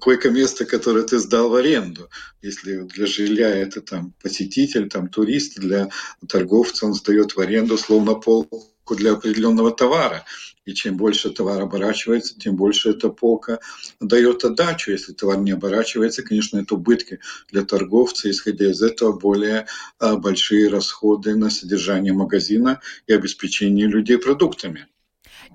[0.00, 2.08] койко-место, которое ты сдал в аренду.
[2.42, 5.88] Если для жилья это там посетитель, там турист, для
[6.28, 10.24] торговца он сдает в аренду словно полку для определенного товара.
[10.64, 13.58] И чем больше товар оборачивается, тем больше эта полка
[14.00, 14.90] дает отдачу.
[14.90, 17.20] Если товар не оборачивается, конечно, это убытки
[17.50, 18.30] для торговца.
[18.30, 19.66] Исходя из этого, более
[19.98, 24.88] а, большие расходы на содержание магазина и обеспечение людей продуктами.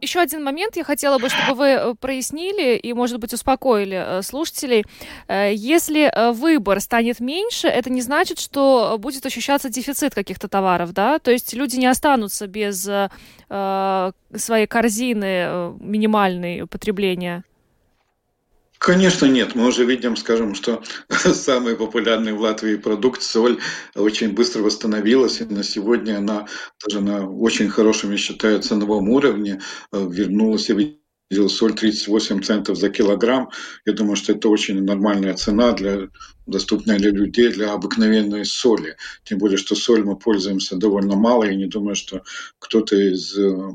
[0.03, 4.21] Еще один момент я хотела бы, чтобы вы э, прояснили и, может быть, успокоили э,
[4.21, 4.83] слушателей.
[5.29, 11.19] Э, если выбор станет меньше, это не значит, что будет ощущаться дефицит каких-то товаров, да?
[11.19, 12.83] То есть люди не останутся без
[14.35, 17.43] своей корзины минимальной потребления.
[18.83, 19.55] Конечно, нет.
[19.55, 23.59] Мы уже видим, скажем, что самый популярный в Латвии продукт соль
[23.95, 26.47] очень быстро восстановилась, и на сегодня она
[26.85, 29.61] даже на очень хорошем, я считаю, ценовом уровне
[29.93, 30.67] э, вернулась.
[30.67, 33.51] Я видел соль 38 центов за килограмм.
[33.85, 36.09] Я думаю, что это очень нормальная цена для
[36.45, 38.97] доступная для людей, для обыкновенной соли.
[39.23, 42.21] Тем более, что соль мы пользуемся довольно мало, и не думаю, что
[42.59, 43.71] кто-то из э,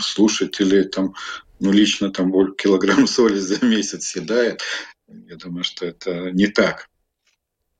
[0.00, 1.14] слушателей там
[1.60, 4.62] ну, лично там килограмм соли за месяц съедает.
[5.08, 6.88] Я думаю, что это не так.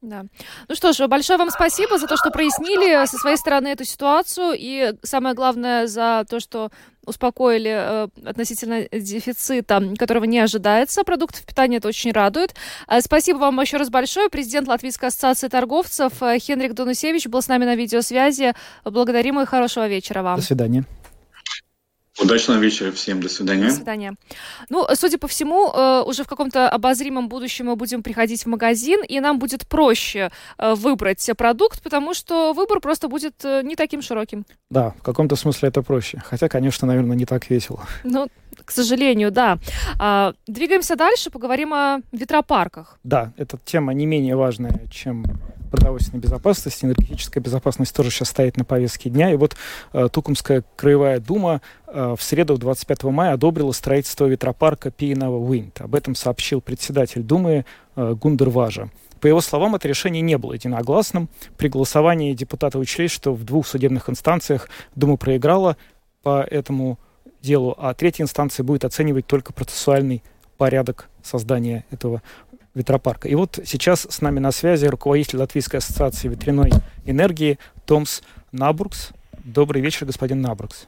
[0.02, 0.24] Да.
[0.68, 4.54] Ну что ж, большое вам спасибо за то, что прояснили со своей стороны эту ситуацию
[4.56, 6.70] и самое главное за то, что
[7.06, 11.78] успокоили э, относительно дефицита, которого не ожидается продуктов питания.
[11.78, 12.54] Это очень радует.
[12.88, 14.28] Э, спасибо вам еще раз большое.
[14.28, 18.54] Президент Латвийской ассоциации торговцев э, Хенрик Донусевич был с нами на видеосвязи.
[18.84, 20.36] Благодарим и хорошего вечера вам.
[20.36, 20.84] До свидания.
[22.18, 23.20] Удачного вечера всем.
[23.20, 23.66] До свидания.
[23.66, 24.14] До свидания.
[24.70, 29.02] Ну, судя по всему, э, уже в каком-то обозримом будущем мы будем приходить в магазин,
[29.07, 34.00] и нам будет проще э, выбрать продукт, потому что выбор просто будет э, не таким
[34.00, 34.46] широким.
[34.70, 36.22] Да, в каком-то смысле это проще.
[36.24, 37.85] Хотя, конечно, наверное, не так весело.
[38.05, 38.29] Ну,
[38.64, 39.59] к сожалению, да.
[39.98, 42.98] А, двигаемся дальше, поговорим о ветропарках.
[43.05, 45.24] Да, эта тема не менее важная, чем
[45.66, 49.33] продовольственной безопасности, энергетическая безопасность тоже сейчас стоит на повестке дня.
[49.33, 49.57] И вот
[49.92, 55.83] э, Тукумская краевая дума э, в среду 25 мая одобрила строительство ветропарка Пиенова Wind.
[55.83, 57.64] Об этом сообщил председатель думы
[57.96, 58.90] э, Гундер Важа.
[59.20, 61.29] По его словам, это решение не было единогласным.
[61.57, 65.76] При голосовании депутаты учли, что в двух судебных инстанциях Дума проиграла
[66.22, 66.98] по этому
[67.40, 70.22] делу, а третья инстанция будет оценивать только процессуальный
[70.57, 72.22] порядок создания этого
[72.76, 73.26] ветропарка.
[73.26, 76.70] И вот сейчас с нами на связи руководитель Латвийской ассоциации ветряной
[77.06, 78.20] энергии Томс
[78.52, 79.10] Набургс.
[79.42, 80.86] Добрый вечер, господин Набургс.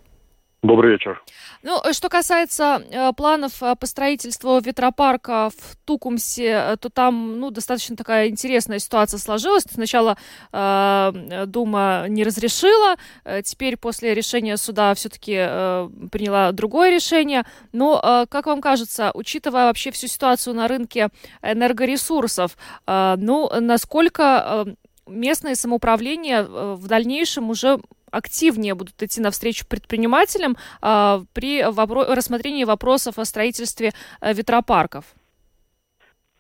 [0.63, 1.23] Добрый вечер.
[1.63, 7.39] Ну, э, что касается э, планов э, по строительству ветропарка в Тукумсе, э, то там,
[7.39, 9.63] ну, достаточно такая интересная ситуация сложилась.
[9.71, 10.19] Сначала
[10.53, 12.97] э, Дума не разрешила,
[13.45, 17.45] теперь после решения суда все-таки э, приняла другое решение.
[17.73, 22.57] Но, э, как вам кажется, учитывая вообще всю ситуацию на рынке энергоресурсов,
[22.89, 24.75] э, ну, насколько э,
[25.09, 27.79] местное самоуправление э, в дальнейшем уже
[28.11, 35.05] активнее будут идти навстречу предпринимателям э, при вопро- рассмотрении вопросов о строительстве э, ветропарков?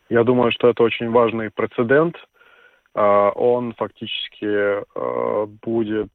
[0.09, 2.17] Я думаю, что это очень важный прецедент.
[2.95, 6.13] Э, он фактически э, будет,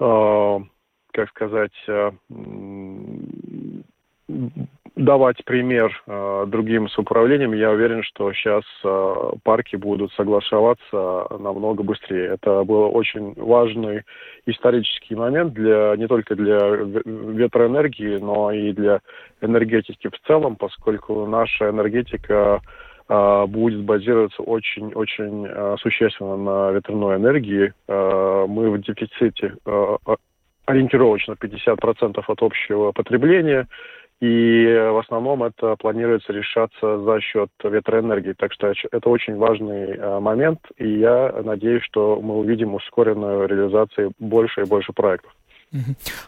[0.00, 0.58] э,
[1.12, 2.10] как сказать, э,
[5.04, 11.82] давать пример э, другим с управлением, я уверен, что сейчас э, парки будут соглашаться намного
[11.82, 12.26] быстрее.
[12.34, 14.02] Это был очень важный
[14.46, 19.00] исторический момент для не только для ветроэнергии, но и для
[19.40, 22.60] энергетики в целом, поскольку наша энергетика
[23.08, 27.72] э, будет базироваться очень-очень э, существенно на ветряной энергии.
[27.88, 29.96] Э, мы в дефиците э,
[30.66, 33.66] ориентировочно 50% от общего потребления.
[34.22, 38.34] И в основном это планируется решаться за счет ветроэнергии.
[38.34, 44.12] Так что это очень важный э, момент, и я надеюсь, что мы увидим ускоренную реализацию
[44.20, 45.32] больше и больше проектов.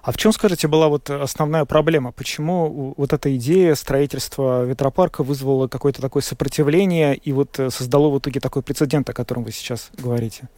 [0.02, 2.10] А в чем, скажите, была вот основная проблема?
[2.10, 8.18] Почему вот эта идея строительства ветропарка вызвала какое-то такое сопротивление и вот э, создало в
[8.18, 10.48] итоге такой прецедент, о котором вы сейчас говорите?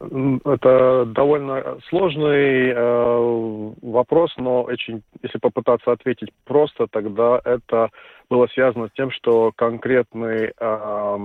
[0.00, 7.90] Это довольно сложный э, вопрос, но очень, если попытаться ответить просто, тогда это
[8.28, 11.16] было связано с тем, что конкретный э,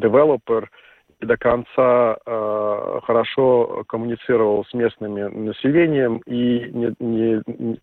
[0.00, 0.70] девелопер
[1.20, 5.14] до конца э, хорошо коммуницировал с местным
[5.46, 7.80] населением и не, не, не,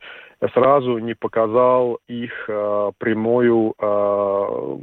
[0.54, 4.78] сразу не показал их э, прямую э,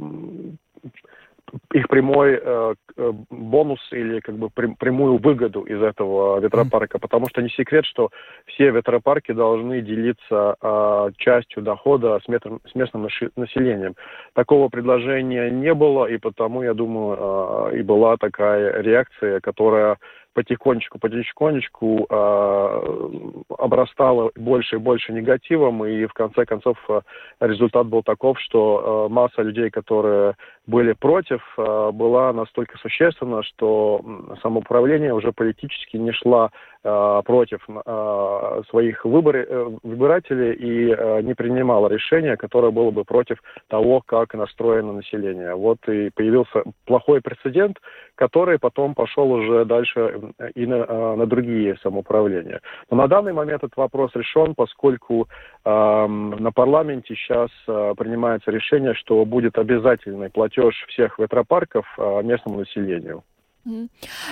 [1.73, 7.27] их прямой э, э, бонус или как бы прям, прямую выгоду из этого ветропарка, потому
[7.29, 8.09] что не секрет, что
[8.45, 13.95] все ветропарки должны делиться э, частью дохода с, метр, с местным населением.
[14.33, 19.97] Такого предложения не было, и потому, я думаю, э, и была такая реакция, которая
[20.33, 27.01] потихонечку, потихонечку э, обрастало больше и больше негативом, и в конце концов э,
[27.39, 30.35] результат был таков, что э, масса людей, которые
[30.67, 34.01] были против, э, была настолько существенна, что
[34.41, 41.35] самоуправление уже политически не шла э, против э, своих выбор, э, выбирателей и э, не
[41.35, 45.53] принимала решения, которое было бы против того, как настроено население.
[45.53, 47.77] Вот и появился плохой прецедент,
[48.15, 52.61] который потом пошел уже дальше и на, э, на другие самоуправления.
[52.89, 55.27] Но на данный момент этот вопрос решен, поскольку
[55.63, 62.59] э, на парламенте сейчас э, принимается решение, что будет обязательный платеж всех ветропарков э, местному
[62.59, 63.23] населению.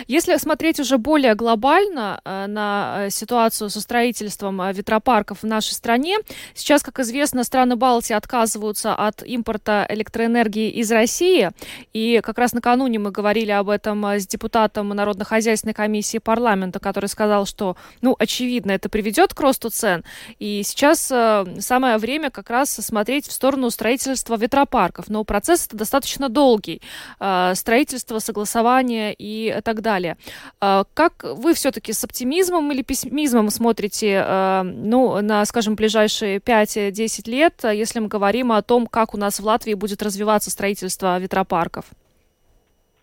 [0.07, 5.73] Если смотреть уже более глобально э, на э, ситуацию со строительством э, ветропарков в нашей
[5.73, 6.17] стране,
[6.55, 11.51] сейчас, как известно, страны Балтии отказываются от импорта электроэнергии из России.
[11.93, 17.45] И как раз накануне мы говорили об этом с депутатом Народно-хозяйственной комиссии парламента, который сказал,
[17.45, 20.03] что, ну, очевидно, это приведет к росту цен.
[20.39, 25.07] И сейчас самое время как раз смотреть в сторону строительства ветропарков.
[25.07, 26.81] Но процесс это достаточно долгий.
[27.53, 30.17] Строительство, согласование и так далее.
[30.60, 37.29] А, как вы все-таки с оптимизмом или пессимизмом смотрите а, ну, на, скажем, ближайшие 5-10
[37.29, 41.86] лет, если мы говорим о том, как у нас в Латвии будет развиваться строительство ветропарков?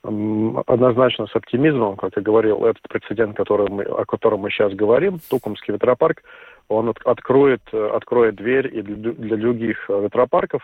[0.03, 5.19] Однозначно с оптимизмом, как я говорил, этот прецедент, который мы, о котором мы сейчас говорим,
[5.29, 6.23] Тукумский ветропарк,
[6.69, 10.63] он откроет, откроет дверь и для других ветропарков.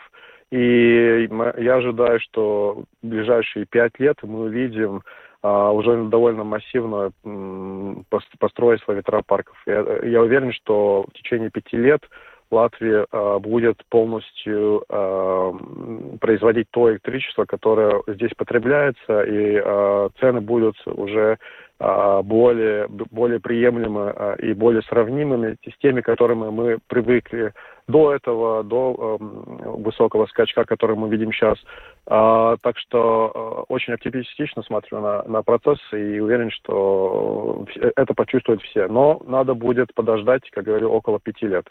[0.53, 5.03] И я ожидаю, что в ближайшие пять лет мы увидим
[5.43, 7.13] уже довольно массивно
[8.39, 9.57] построить ветропарков.
[9.67, 12.03] Я, я уверен, что в течение пяти лет
[12.53, 15.53] Латвия э, будет полностью э,
[16.21, 21.39] производить то электричество, которое здесь потребляется, и э, цены будут уже
[22.23, 27.53] более, более приемлемы и более сравнимыми с теми, которыми мы привыкли
[27.89, 29.25] до этого, до э,
[29.83, 31.59] высокого скачка, который мы видим сейчас.
[32.07, 37.65] Э, так что э, очень оптимистично смотрю на, на процесс и уверен, что
[37.97, 38.87] это почувствуют все.
[38.89, 41.67] Но надо будет подождать, как говорю, около пяти лет.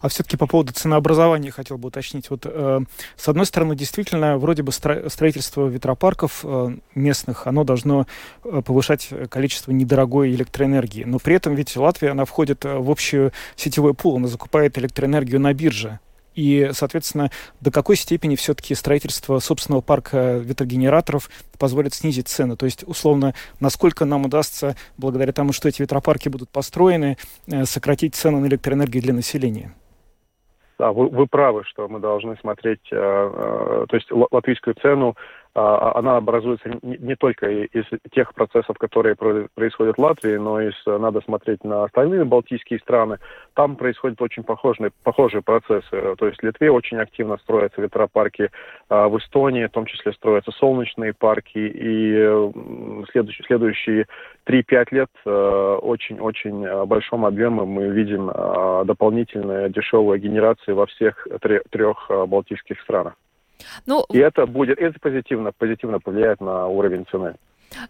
[0.00, 2.30] А все-таки по поводу ценообразования хотел бы уточнить.
[2.30, 2.80] Вот э,
[3.16, 8.06] с одной стороны, действительно, вроде бы стро- строительство ветропарков э, местных, оно должно
[8.44, 11.04] э, повышать количество недорогой электроэнергии.
[11.04, 15.40] Но при этом ведь Латвия, она входит э, в общую сетевой пул, она закупает электроэнергию
[15.40, 16.00] на бирже.
[16.36, 17.30] И, соответственно,
[17.60, 22.56] до какой степени все-таки строительство собственного парка ветрогенераторов позволит снизить цены?
[22.56, 27.16] То есть, условно, насколько нам удастся, благодаря тому, что эти ветропарки будут построены,
[27.50, 29.74] э, сократить цены на электроэнергию для населения?
[30.78, 35.16] Да, вы, вы правы, что мы должны смотреть, э, э, то есть латвийскую цену
[35.56, 41.64] она образуется не только из тех процессов, которые происходят в Латвии, но и надо смотреть
[41.64, 43.18] на остальные балтийские страны.
[43.54, 46.14] Там происходят очень похожие, похожие процессы.
[46.18, 48.50] То есть в Литве очень активно строятся ветропарки,
[48.88, 52.52] а в Эстонии в том числе строятся солнечные парки, и
[53.12, 54.06] следующие, следующие
[54.46, 61.26] 3-5 лет э, очень-очень э, большом объеме мы видим э, дополнительные дешевые генерации во всех
[61.70, 63.14] трех балтийских странах.
[63.86, 67.34] Ну, и это будет, это позитивно, позитивно повлияет на уровень цены.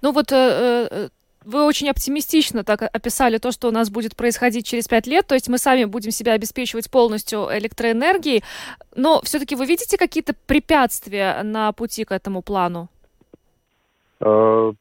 [0.03, 1.09] Ну вот э, э,
[1.45, 5.35] вы очень оптимистично так описали то, что у нас будет происходить через пять лет, то
[5.35, 8.43] есть мы сами будем себя обеспечивать полностью электроэнергией,
[8.95, 12.89] но все-таки вы видите какие-то препятствия на пути к этому плану?
[14.21, 14.73] Э,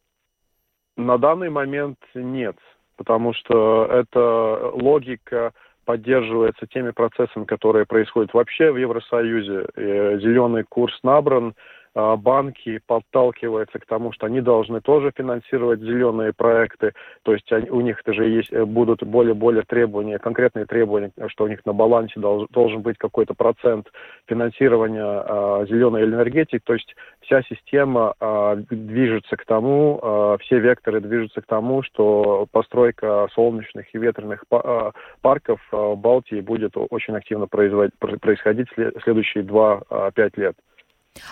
[0.97, 2.55] на данный момент нет,
[2.95, 5.53] потому что это логика
[5.85, 9.67] поддерживается теми процессами, которые происходят вообще в Евросоюзе.
[9.77, 11.53] И зеленый курс набран,
[11.95, 16.93] банки подталкиваются к тому, что они должны тоже финансировать зеленые проекты,
[17.23, 21.47] то есть они, у них тоже есть, э, будут более-более требования, конкретные требования, что у
[21.47, 23.87] них на балансе долж, должен быть какой-то процент
[24.27, 31.01] финансирования а, зеленой энергетики, то есть вся система а, движется к тому, а, все векторы
[31.01, 34.91] движутся к тому, что постройка солнечных и ветреных а,
[35.21, 40.55] парков а, в Балтии будет очень активно происходить в следующие 2-5 лет.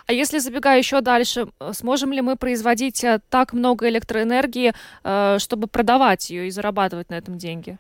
[0.08, 4.74] А если забегая еще дальше, сможем ли мы производить э, так много электроэнергии,
[5.04, 7.78] э, чтобы продавать ее и зарабатывать на этом деньги?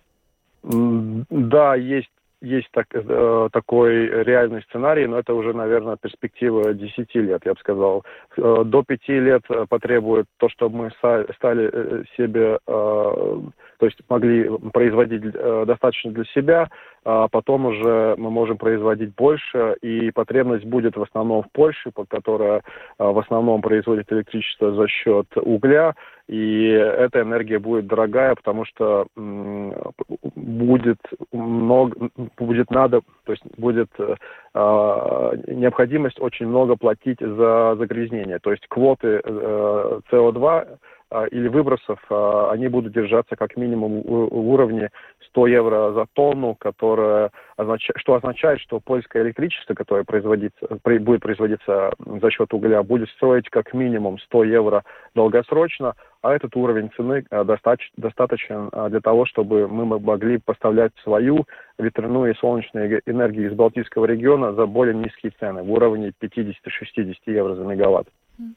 [0.63, 2.09] Да, есть
[2.43, 7.59] есть так, э, такой реальный сценарий, но это уже, наверное, перспектива 10 лет, я бы
[7.59, 8.03] сказал.
[8.37, 10.91] Э, до 5 лет потребует то, чтобы мы
[11.35, 13.39] стали э, себе, э,
[13.79, 16.69] то есть могли производить э, достаточно для себя,
[17.05, 22.61] а потом уже мы можем производить больше, и потребность будет в основном в Польше, которая
[22.97, 25.95] а, в основном производит электричество за счет угля,
[26.27, 30.99] и эта энергия будет дорогая, потому что будет
[31.31, 34.15] много, будет надо, то есть будет э,
[35.47, 40.77] необходимость очень много платить за загрязнение, то есть квоты э, СО2
[41.13, 44.89] а, или выбросов, а, они будут держаться как минимум в уровне
[45.33, 47.89] 100 евро за тонну, которое означ...
[47.95, 50.53] что означает, что польское электричество, которое производится,
[50.83, 54.83] будет производиться за счет угля, будет стоить как минимум 100 евро
[55.15, 61.45] долгосрочно, а этот уровень цены а, достаточен для того, чтобы мы могли поставлять свою
[61.79, 67.55] ветряную и солнечную энергию из Балтийского региона за более низкие цены, в уровне 50-60 евро
[67.55, 68.07] за мегаватт.
[68.37, 68.55] Ну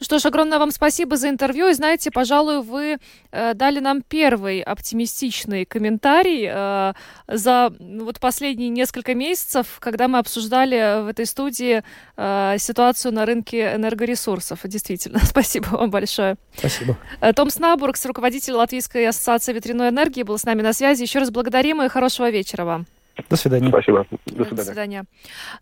[0.00, 1.68] что ж, огромное вам спасибо за интервью.
[1.68, 2.98] И знаете, пожалуй, вы
[3.30, 6.92] э, дали нам первый оптимистичный комментарий э,
[7.28, 11.82] за ну, вот последние несколько месяцев, когда мы обсуждали в этой студии
[12.16, 14.60] э, ситуацию на рынке энергоресурсов.
[14.64, 16.36] Действительно, спасибо вам большое.
[16.56, 16.96] Спасибо.
[17.20, 21.02] Э, Том Снабургс, руководитель Латвийской ассоциации ветряной энергии, был с нами на связи.
[21.02, 22.86] Еще раз благодарим и хорошего вечера вам.
[23.28, 23.68] До свидания.
[23.68, 24.06] Спасибо.
[24.26, 24.56] До свидания.
[24.56, 25.04] До свидания.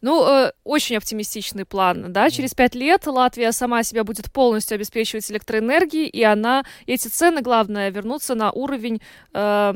[0.02, 2.30] Ну, э, очень оптимистичный план, да.
[2.30, 7.90] Через пять лет Латвия сама себя будет полностью обеспечивать электроэнергией, и она, эти цены, главное,
[7.90, 9.00] вернутся на уровень,
[9.32, 9.74] э,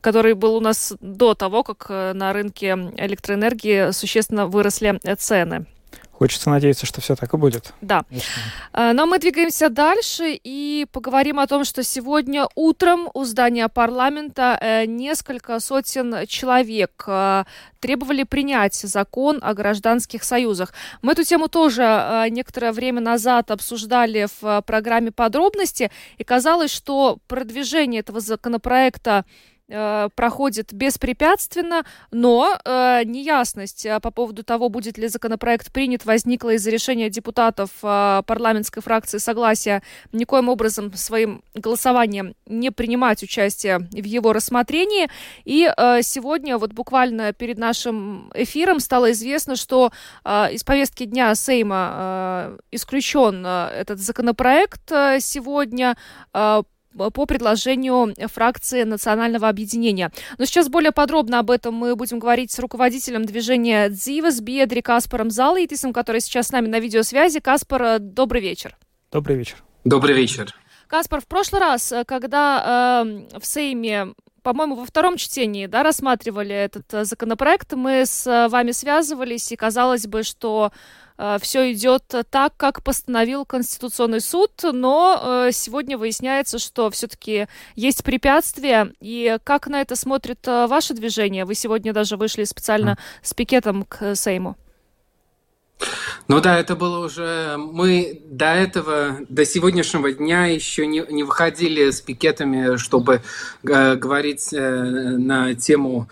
[0.00, 5.66] который был у нас до того, как э, на рынке электроэнергии существенно выросли цены.
[6.18, 7.72] Хочется надеяться, что все так и будет.
[7.80, 8.04] Да.
[8.08, 8.92] Конечно.
[8.92, 14.86] Но мы двигаемся дальше и поговорим о том, что сегодня утром у здания парламента э,
[14.86, 17.44] несколько сотен человек э,
[17.78, 20.74] требовали принять закон о гражданских союзах.
[21.02, 27.18] Мы эту тему тоже э, некоторое время назад обсуждали в программе подробности, и казалось, что
[27.28, 29.24] продвижение этого законопроекта
[29.70, 36.54] Э, проходит беспрепятственно, но э, неясность э, по поводу того, будет ли законопроект принят, возникла
[36.54, 44.04] из-за решения депутатов э, парламентской фракции согласия никоим образом своим голосованием не принимать участие в
[44.04, 45.10] его рассмотрении.
[45.44, 49.92] И э, сегодня, вот буквально перед нашим эфиром, стало известно, что
[50.24, 55.94] э, из повестки дня Сейма э, исключен э, этот законопроект э, сегодня.
[56.32, 56.62] Э,
[56.96, 60.10] по предложению фракции Национального объединения.
[60.38, 65.30] Но сейчас более подробно об этом мы будем говорить с руководителем движения «Дзивас» Биедри Каспаром
[65.30, 67.40] Залаитисом, который сейчас с нами на видеосвязи.
[67.40, 68.76] Каспар, добрый вечер.
[69.12, 69.56] Добрый вечер.
[69.84, 70.54] Добрый вечер.
[70.86, 76.92] Каспар, в прошлый раз, когда э, в Сейме по-моему, во втором чтении, да, рассматривали этот
[76.94, 80.72] э, законопроект, мы с э, вами связывались, и казалось бы, что
[81.16, 88.04] э, все идет так, как постановил Конституционный суд, но э, сегодня выясняется, что все-таки есть
[88.04, 88.92] препятствия.
[89.00, 91.44] И как на это смотрит э, ваше движение?
[91.44, 94.56] Вы сегодня даже вышли специально с пикетом к Сейму.
[96.28, 97.56] Ну да, это было уже...
[97.56, 103.22] Мы до этого, до сегодняшнего дня еще не, не выходили с пикетами, чтобы
[103.62, 106.08] э, говорить э, на тему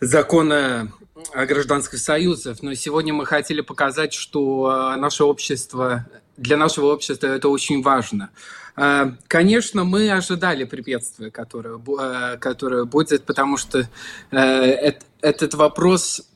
[0.00, 0.90] закона
[1.32, 2.62] о гражданских союзах.
[2.62, 8.30] Но сегодня мы хотели показать, что э, наше общество, для нашего общества это очень важно.
[8.76, 13.88] Э, конечно, мы ожидали препятствия, которое, э, которое будет, потому что
[14.30, 16.28] этот вопрос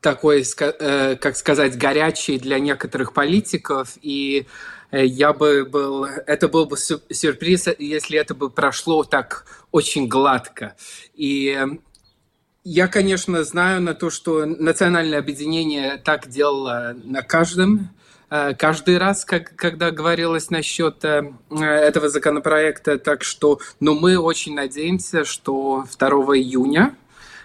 [0.00, 4.46] такой, э, как сказать, горячий для некоторых политиков, и
[4.90, 10.74] э, я бы был, это был бы сюрприз, если это бы прошло так очень гладко.
[11.14, 11.66] И э,
[12.64, 17.90] я, конечно, знаю на то, что национальное объединение так делало на каждом
[18.58, 22.96] каждый раз, как, когда говорилось насчет этого законопроекта.
[22.96, 26.94] Так что, но ну, мы очень надеемся, что 2 июня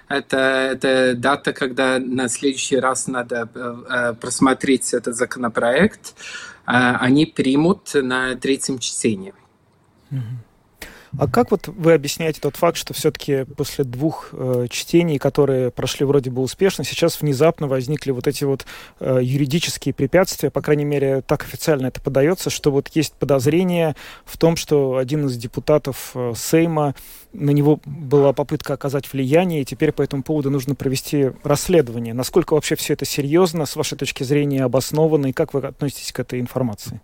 [0.08, 6.14] это, это дата, когда на следующий раз надо э, э, просмотреть этот законопроект.
[6.68, 9.34] Э, они примут на третьем чтении.
[11.18, 16.05] А как вот вы объясняете тот факт, что все-таки после двух э, чтений, которые прошли
[16.05, 18.66] вроде бы успешно, сейчас внезапно возникли вот эти вот
[18.99, 23.95] э, юридические препятствия, по крайней мере, так официально это подается, что вот есть подозрение
[24.26, 26.95] в том, что один из депутатов э, Сейма,
[27.32, 32.13] на него была попытка оказать влияние, и теперь по этому поводу нужно провести расследование.
[32.13, 36.20] Насколько вообще все это серьезно, с вашей точки зрения, обоснованно, и как вы относитесь к
[36.20, 37.01] этой информации?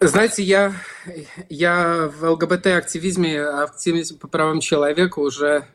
[0.00, 0.74] Знаете, я,
[1.48, 5.66] я в ЛГБТ-активизме, активизме по правам человека уже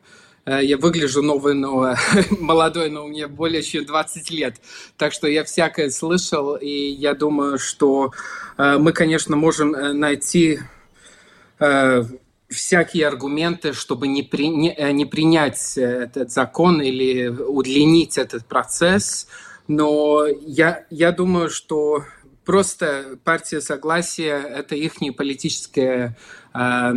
[0.44, 1.94] э, я выгляжу новый, но
[2.30, 4.56] молодой, но мне более чем 20 лет.
[4.96, 8.12] Так что я всякое слышал, и я думаю, что
[8.56, 10.60] э, мы, конечно, можем э, найти
[12.48, 19.26] всякие аргументы, чтобы не, при, не, не принять этот закон или удлинить этот процесс.
[19.66, 22.04] Но я, я думаю, что
[22.48, 26.16] Просто партия согласия– это их политическое
[26.54, 26.92] э,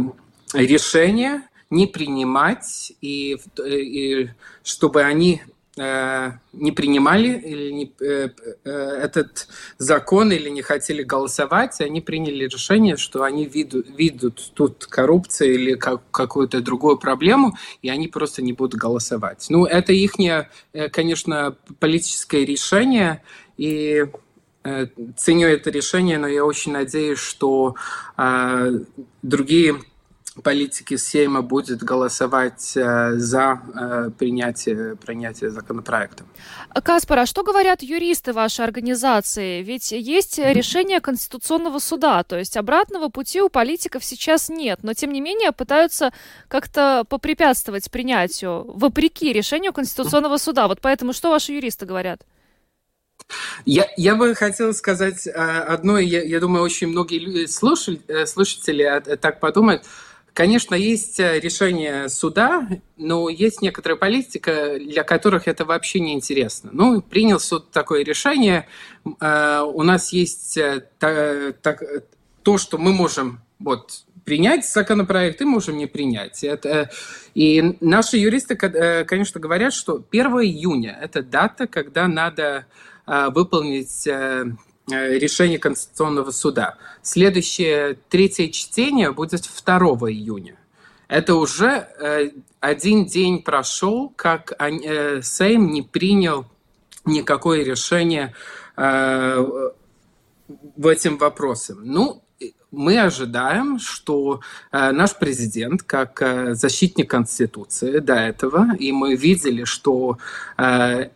[0.54, 4.30] решение не принимать, и, и
[4.64, 5.42] чтобы они
[5.78, 8.30] э, не принимали или не, э,
[8.64, 14.86] э, этот закон или не хотели голосовать, они приняли решение, что они виду, видят тут
[14.86, 19.48] коррупцию или как, какую-то другую проблему, и они просто не будут голосовать.
[19.50, 23.22] Ну, это их, э, конечно, политическое решение,
[23.58, 24.08] и Э,
[25.18, 27.76] ценю это решение, но я очень надеюсь, что
[28.18, 28.80] э,
[29.22, 29.76] другие
[30.44, 36.24] политики Сейма будут голосовать э, за э, принятие, принятие законопроекта.
[36.84, 39.62] Каспар, а что говорят юристы вашей организации?
[39.62, 45.12] Ведь есть решение Конституционного суда, то есть обратного пути у политиков сейчас нет, но тем
[45.12, 46.14] не менее пытаются
[46.48, 50.68] как-то попрепятствовать принятию, вопреки решению Конституционного суда.
[50.68, 52.22] Вот поэтому что ваши юристы говорят?
[53.66, 58.84] Я, я бы хотел сказать а, одно, я, я думаю, очень многие слушали, э, слушатели
[58.84, 59.84] э, так подумают.
[60.34, 62.68] Конечно, есть э, решение суда,
[62.98, 66.70] но есть некоторая политика, для которых это вообще не интересно.
[66.74, 68.68] Ну, принял суд такое решение,
[69.04, 70.58] у нас есть
[71.00, 76.44] то, что мы можем вот, принять законопроект и можем не принять.
[76.44, 76.90] Это,
[77.34, 82.66] и наши юристы, конечно, говорят, что 1 июня– это дата, когда надо Э,
[83.30, 84.46] выполнить э,
[84.90, 86.78] э, решение Конституционного суда.
[87.02, 89.78] Следующее третье чтение будет 2
[90.10, 90.56] июня.
[91.10, 91.90] Это уже
[92.62, 94.54] один день прошел, как
[95.22, 96.46] Сейм не принял
[97.04, 98.34] никакое решение
[98.78, 99.74] в
[100.82, 101.74] этом вопросе.
[101.74, 102.24] Ну,
[102.72, 104.40] мы ожидаем, что
[104.72, 110.18] э, наш президент, как э, защитник Конституции до этого, и мы видели, что
[110.58, 111.10] э, Э,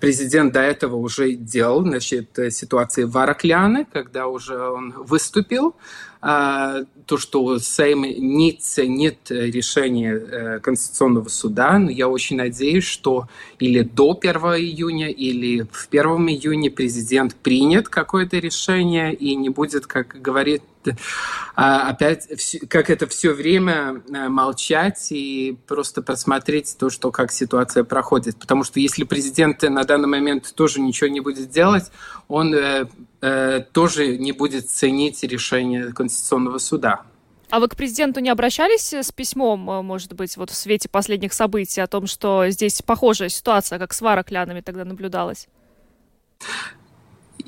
[0.00, 5.74] президент до этого уже делал, значит, ситуации в Аракляне, когда уже он выступил,
[6.20, 13.82] то, что Сейм не ценит решение э, Конституционного суда, но я очень надеюсь, что или
[13.82, 20.20] до 1 июня, или в 1 июня президент принят какое-то решение и не будет, как
[20.20, 20.62] говорит
[21.54, 22.28] а, опять,
[22.68, 28.38] как это все время э, молчать и просто посмотреть то, что как ситуация проходит.
[28.38, 31.90] Потому что если президент на данный момент тоже ничего не будет делать,
[32.28, 32.54] он
[33.20, 37.02] э, тоже не будет ценить решение Конституционного суда.
[37.50, 41.32] А вы к президенту не обращались с письмом, э, может быть, вот в свете последних
[41.32, 45.48] событий о том, что здесь похожая ситуация, как с вароклянами тогда наблюдалась?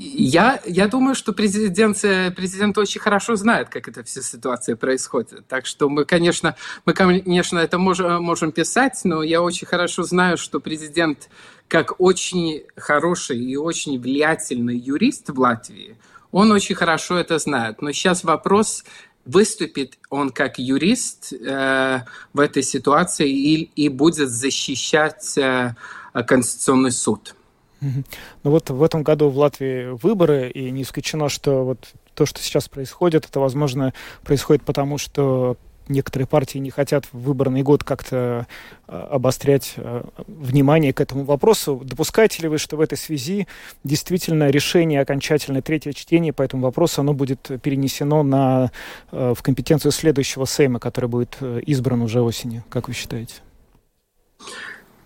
[0.03, 2.01] Я, я думаю, что президент,
[2.35, 5.47] президент очень хорошо знает, как эта вся ситуация происходит.
[5.47, 10.39] Так что мы, конечно, мы, конечно, это можем, можем писать, но я очень хорошо знаю,
[10.39, 11.29] что президент,
[11.69, 15.99] как очень хороший и очень влиятельный юрист в Латвии,
[16.33, 17.83] он очень хорошо это знает.
[17.83, 18.85] Но сейчас вопрос,
[19.27, 22.01] выступит он как юрист э,
[22.33, 25.75] в этой ситуации и, и будет защищать э,
[26.27, 27.35] Конституционный суд.
[27.81, 32.41] Ну вот в этом году в Латвии выборы, и не исключено, что вот то, что
[32.41, 35.57] сейчас происходит, это, возможно, происходит потому, что
[35.91, 38.47] некоторые партии не хотят в выборный год как-то
[38.87, 41.83] а, обострять а, внимание к этому вопросу.
[41.85, 43.47] Допускаете ли вы, что в этой связи
[43.85, 48.71] действительно решение окончательное третье чтение по этому вопросу, оно будет перенесено на,
[49.11, 52.65] а, в компетенцию следующего Сейма, который будет э, избран уже осенью?
[52.71, 53.35] Как вы считаете?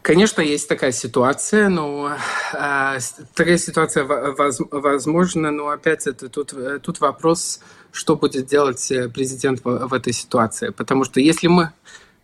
[0.05, 2.15] Конечно, есть такая ситуация, но
[2.53, 2.99] э,
[3.35, 6.53] такая ситуация воз, возможна, но опять это тут,
[6.83, 10.69] тут вопрос, что будет делать э, президент в, в этой ситуации.
[10.69, 11.73] Потому что если мы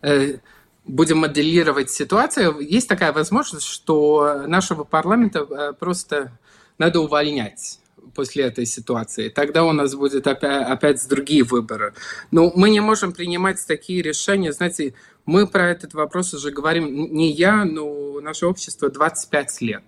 [0.03, 0.41] э,
[0.85, 6.33] будем моделировать ситуацию, есть такая возможность, что нашего парламента э, просто
[6.77, 7.79] надо увольнять
[8.15, 9.31] после этой ситуации.
[9.31, 11.95] Тогда у нас будет опять, опять другие выборы.
[12.31, 14.53] Но мы не можем принимать такие решения.
[14.53, 14.93] Знаете,
[15.31, 19.85] мы про этот вопрос уже говорим, не я, но наше общество 25 лет.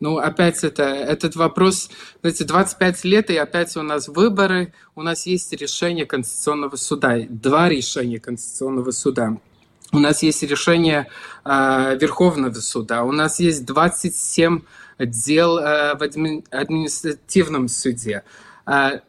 [0.00, 1.90] Ну, опять это, этот вопрос,
[2.22, 7.68] знаете, 25 лет, и опять у нас выборы, у нас есть решение Конституционного суда, два
[7.68, 9.36] решения Конституционного суда.
[9.92, 11.08] У нас есть решение
[11.44, 14.62] э, Верховного суда, у нас есть 27
[14.98, 18.22] дел э, в адми, административном суде.
[18.66, 19.00] Э,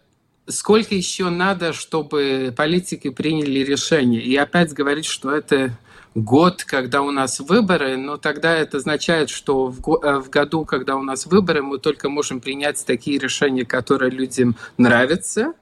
[0.47, 4.21] сколько еще надо, чтобы политики приняли решение?
[4.21, 5.77] И опять говорить, что это
[6.15, 10.95] год, когда у нас выборы, но тогда это означает, что в, э, в году, когда
[10.95, 15.53] у нас выборы, мы только можем принять такие решения, которые людям нравятся,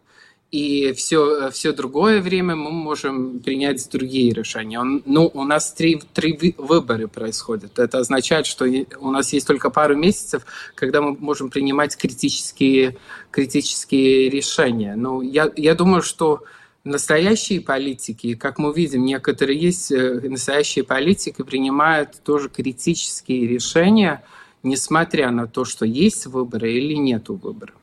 [0.51, 4.79] и все, все другое время мы можем принять другие решения.
[4.79, 7.77] Он, ну, у нас три, три выбора происходят.
[7.77, 8.65] Это означает, что
[8.99, 12.97] у нас есть только пару месяцев, когда мы можем принимать критические,
[13.29, 14.95] критические решения.
[14.95, 16.43] Но я, я думаю, что
[16.83, 24.23] настоящие политики, как мы видим, некоторые есть э, настоящие политики, принимают тоже критические решения,
[24.63, 27.75] несмотря на то, что есть выборы или нет выборов.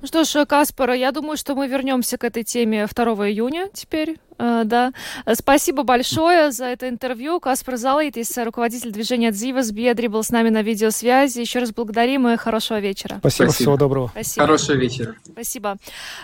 [0.00, 4.20] Ну что ж, Каспар, я думаю, что мы вернемся к этой теме 2 июня теперь.
[4.38, 4.92] Э, да.
[5.34, 7.40] Спасибо большое за это интервью.
[7.40, 11.40] Каспар Залайтис, руководитель движения «Дзивас Бедри», был с нами на видеосвязи.
[11.40, 13.18] Еще раз благодарим и хорошего вечера.
[13.18, 13.52] Спасибо, Спасибо.
[13.52, 14.08] всего доброго.
[14.08, 14.46] Спасибо.
[14.46, 15.16] Хорошего вечера.
[15.24, 15.76] Спасибо.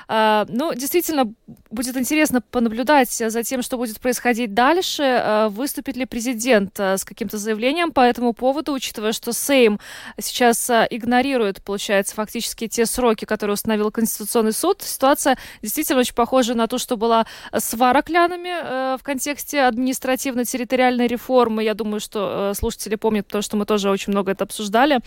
[0.08, 1.32] А, ну, действительно,
[1.70, 5.02] будет интересно понаблюдать за тем, что будет происходить дальше.
[5.02, 9.80] А, выступит ли президент с каким-то заявлением по этому поводу, учитывая, что Сейм
[10.20, 14.82] сейчас игнорирует, получается, фактически те сроки, которые установил Конституционный суд.
[14.82, 17.74] Ситуация действительно очень похожа на то, что была с
[18.04, 21.64] Вараклянами э, в контексте административно-территориальной реформы.
[21.64, 25.00] Я думаю, что э, слушатели помнят, потому что мы тоже очень много это обсуждали.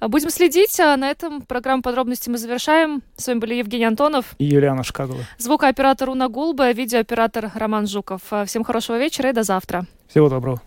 [0.00, 0.78] Будем следить.
[0.78, 3.02] А на этом программу подробности мы завершаем.
[3.16, 5.18] С вами были Евгений Антонов и Юлиана Шкагова.
[5.38, 8.20] Звукооператор Уна Гулба, видеооператор Роман Жуков.
[8.46, 9.86] Всем хорошего вечера и до завтра.
[10.08, 10.62] Всего доброго.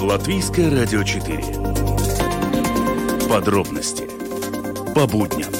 [0.00, 1.44] Латвийское радио 4.
[3.28, 4.08] Подробности
[4.94, 5.59] по будням.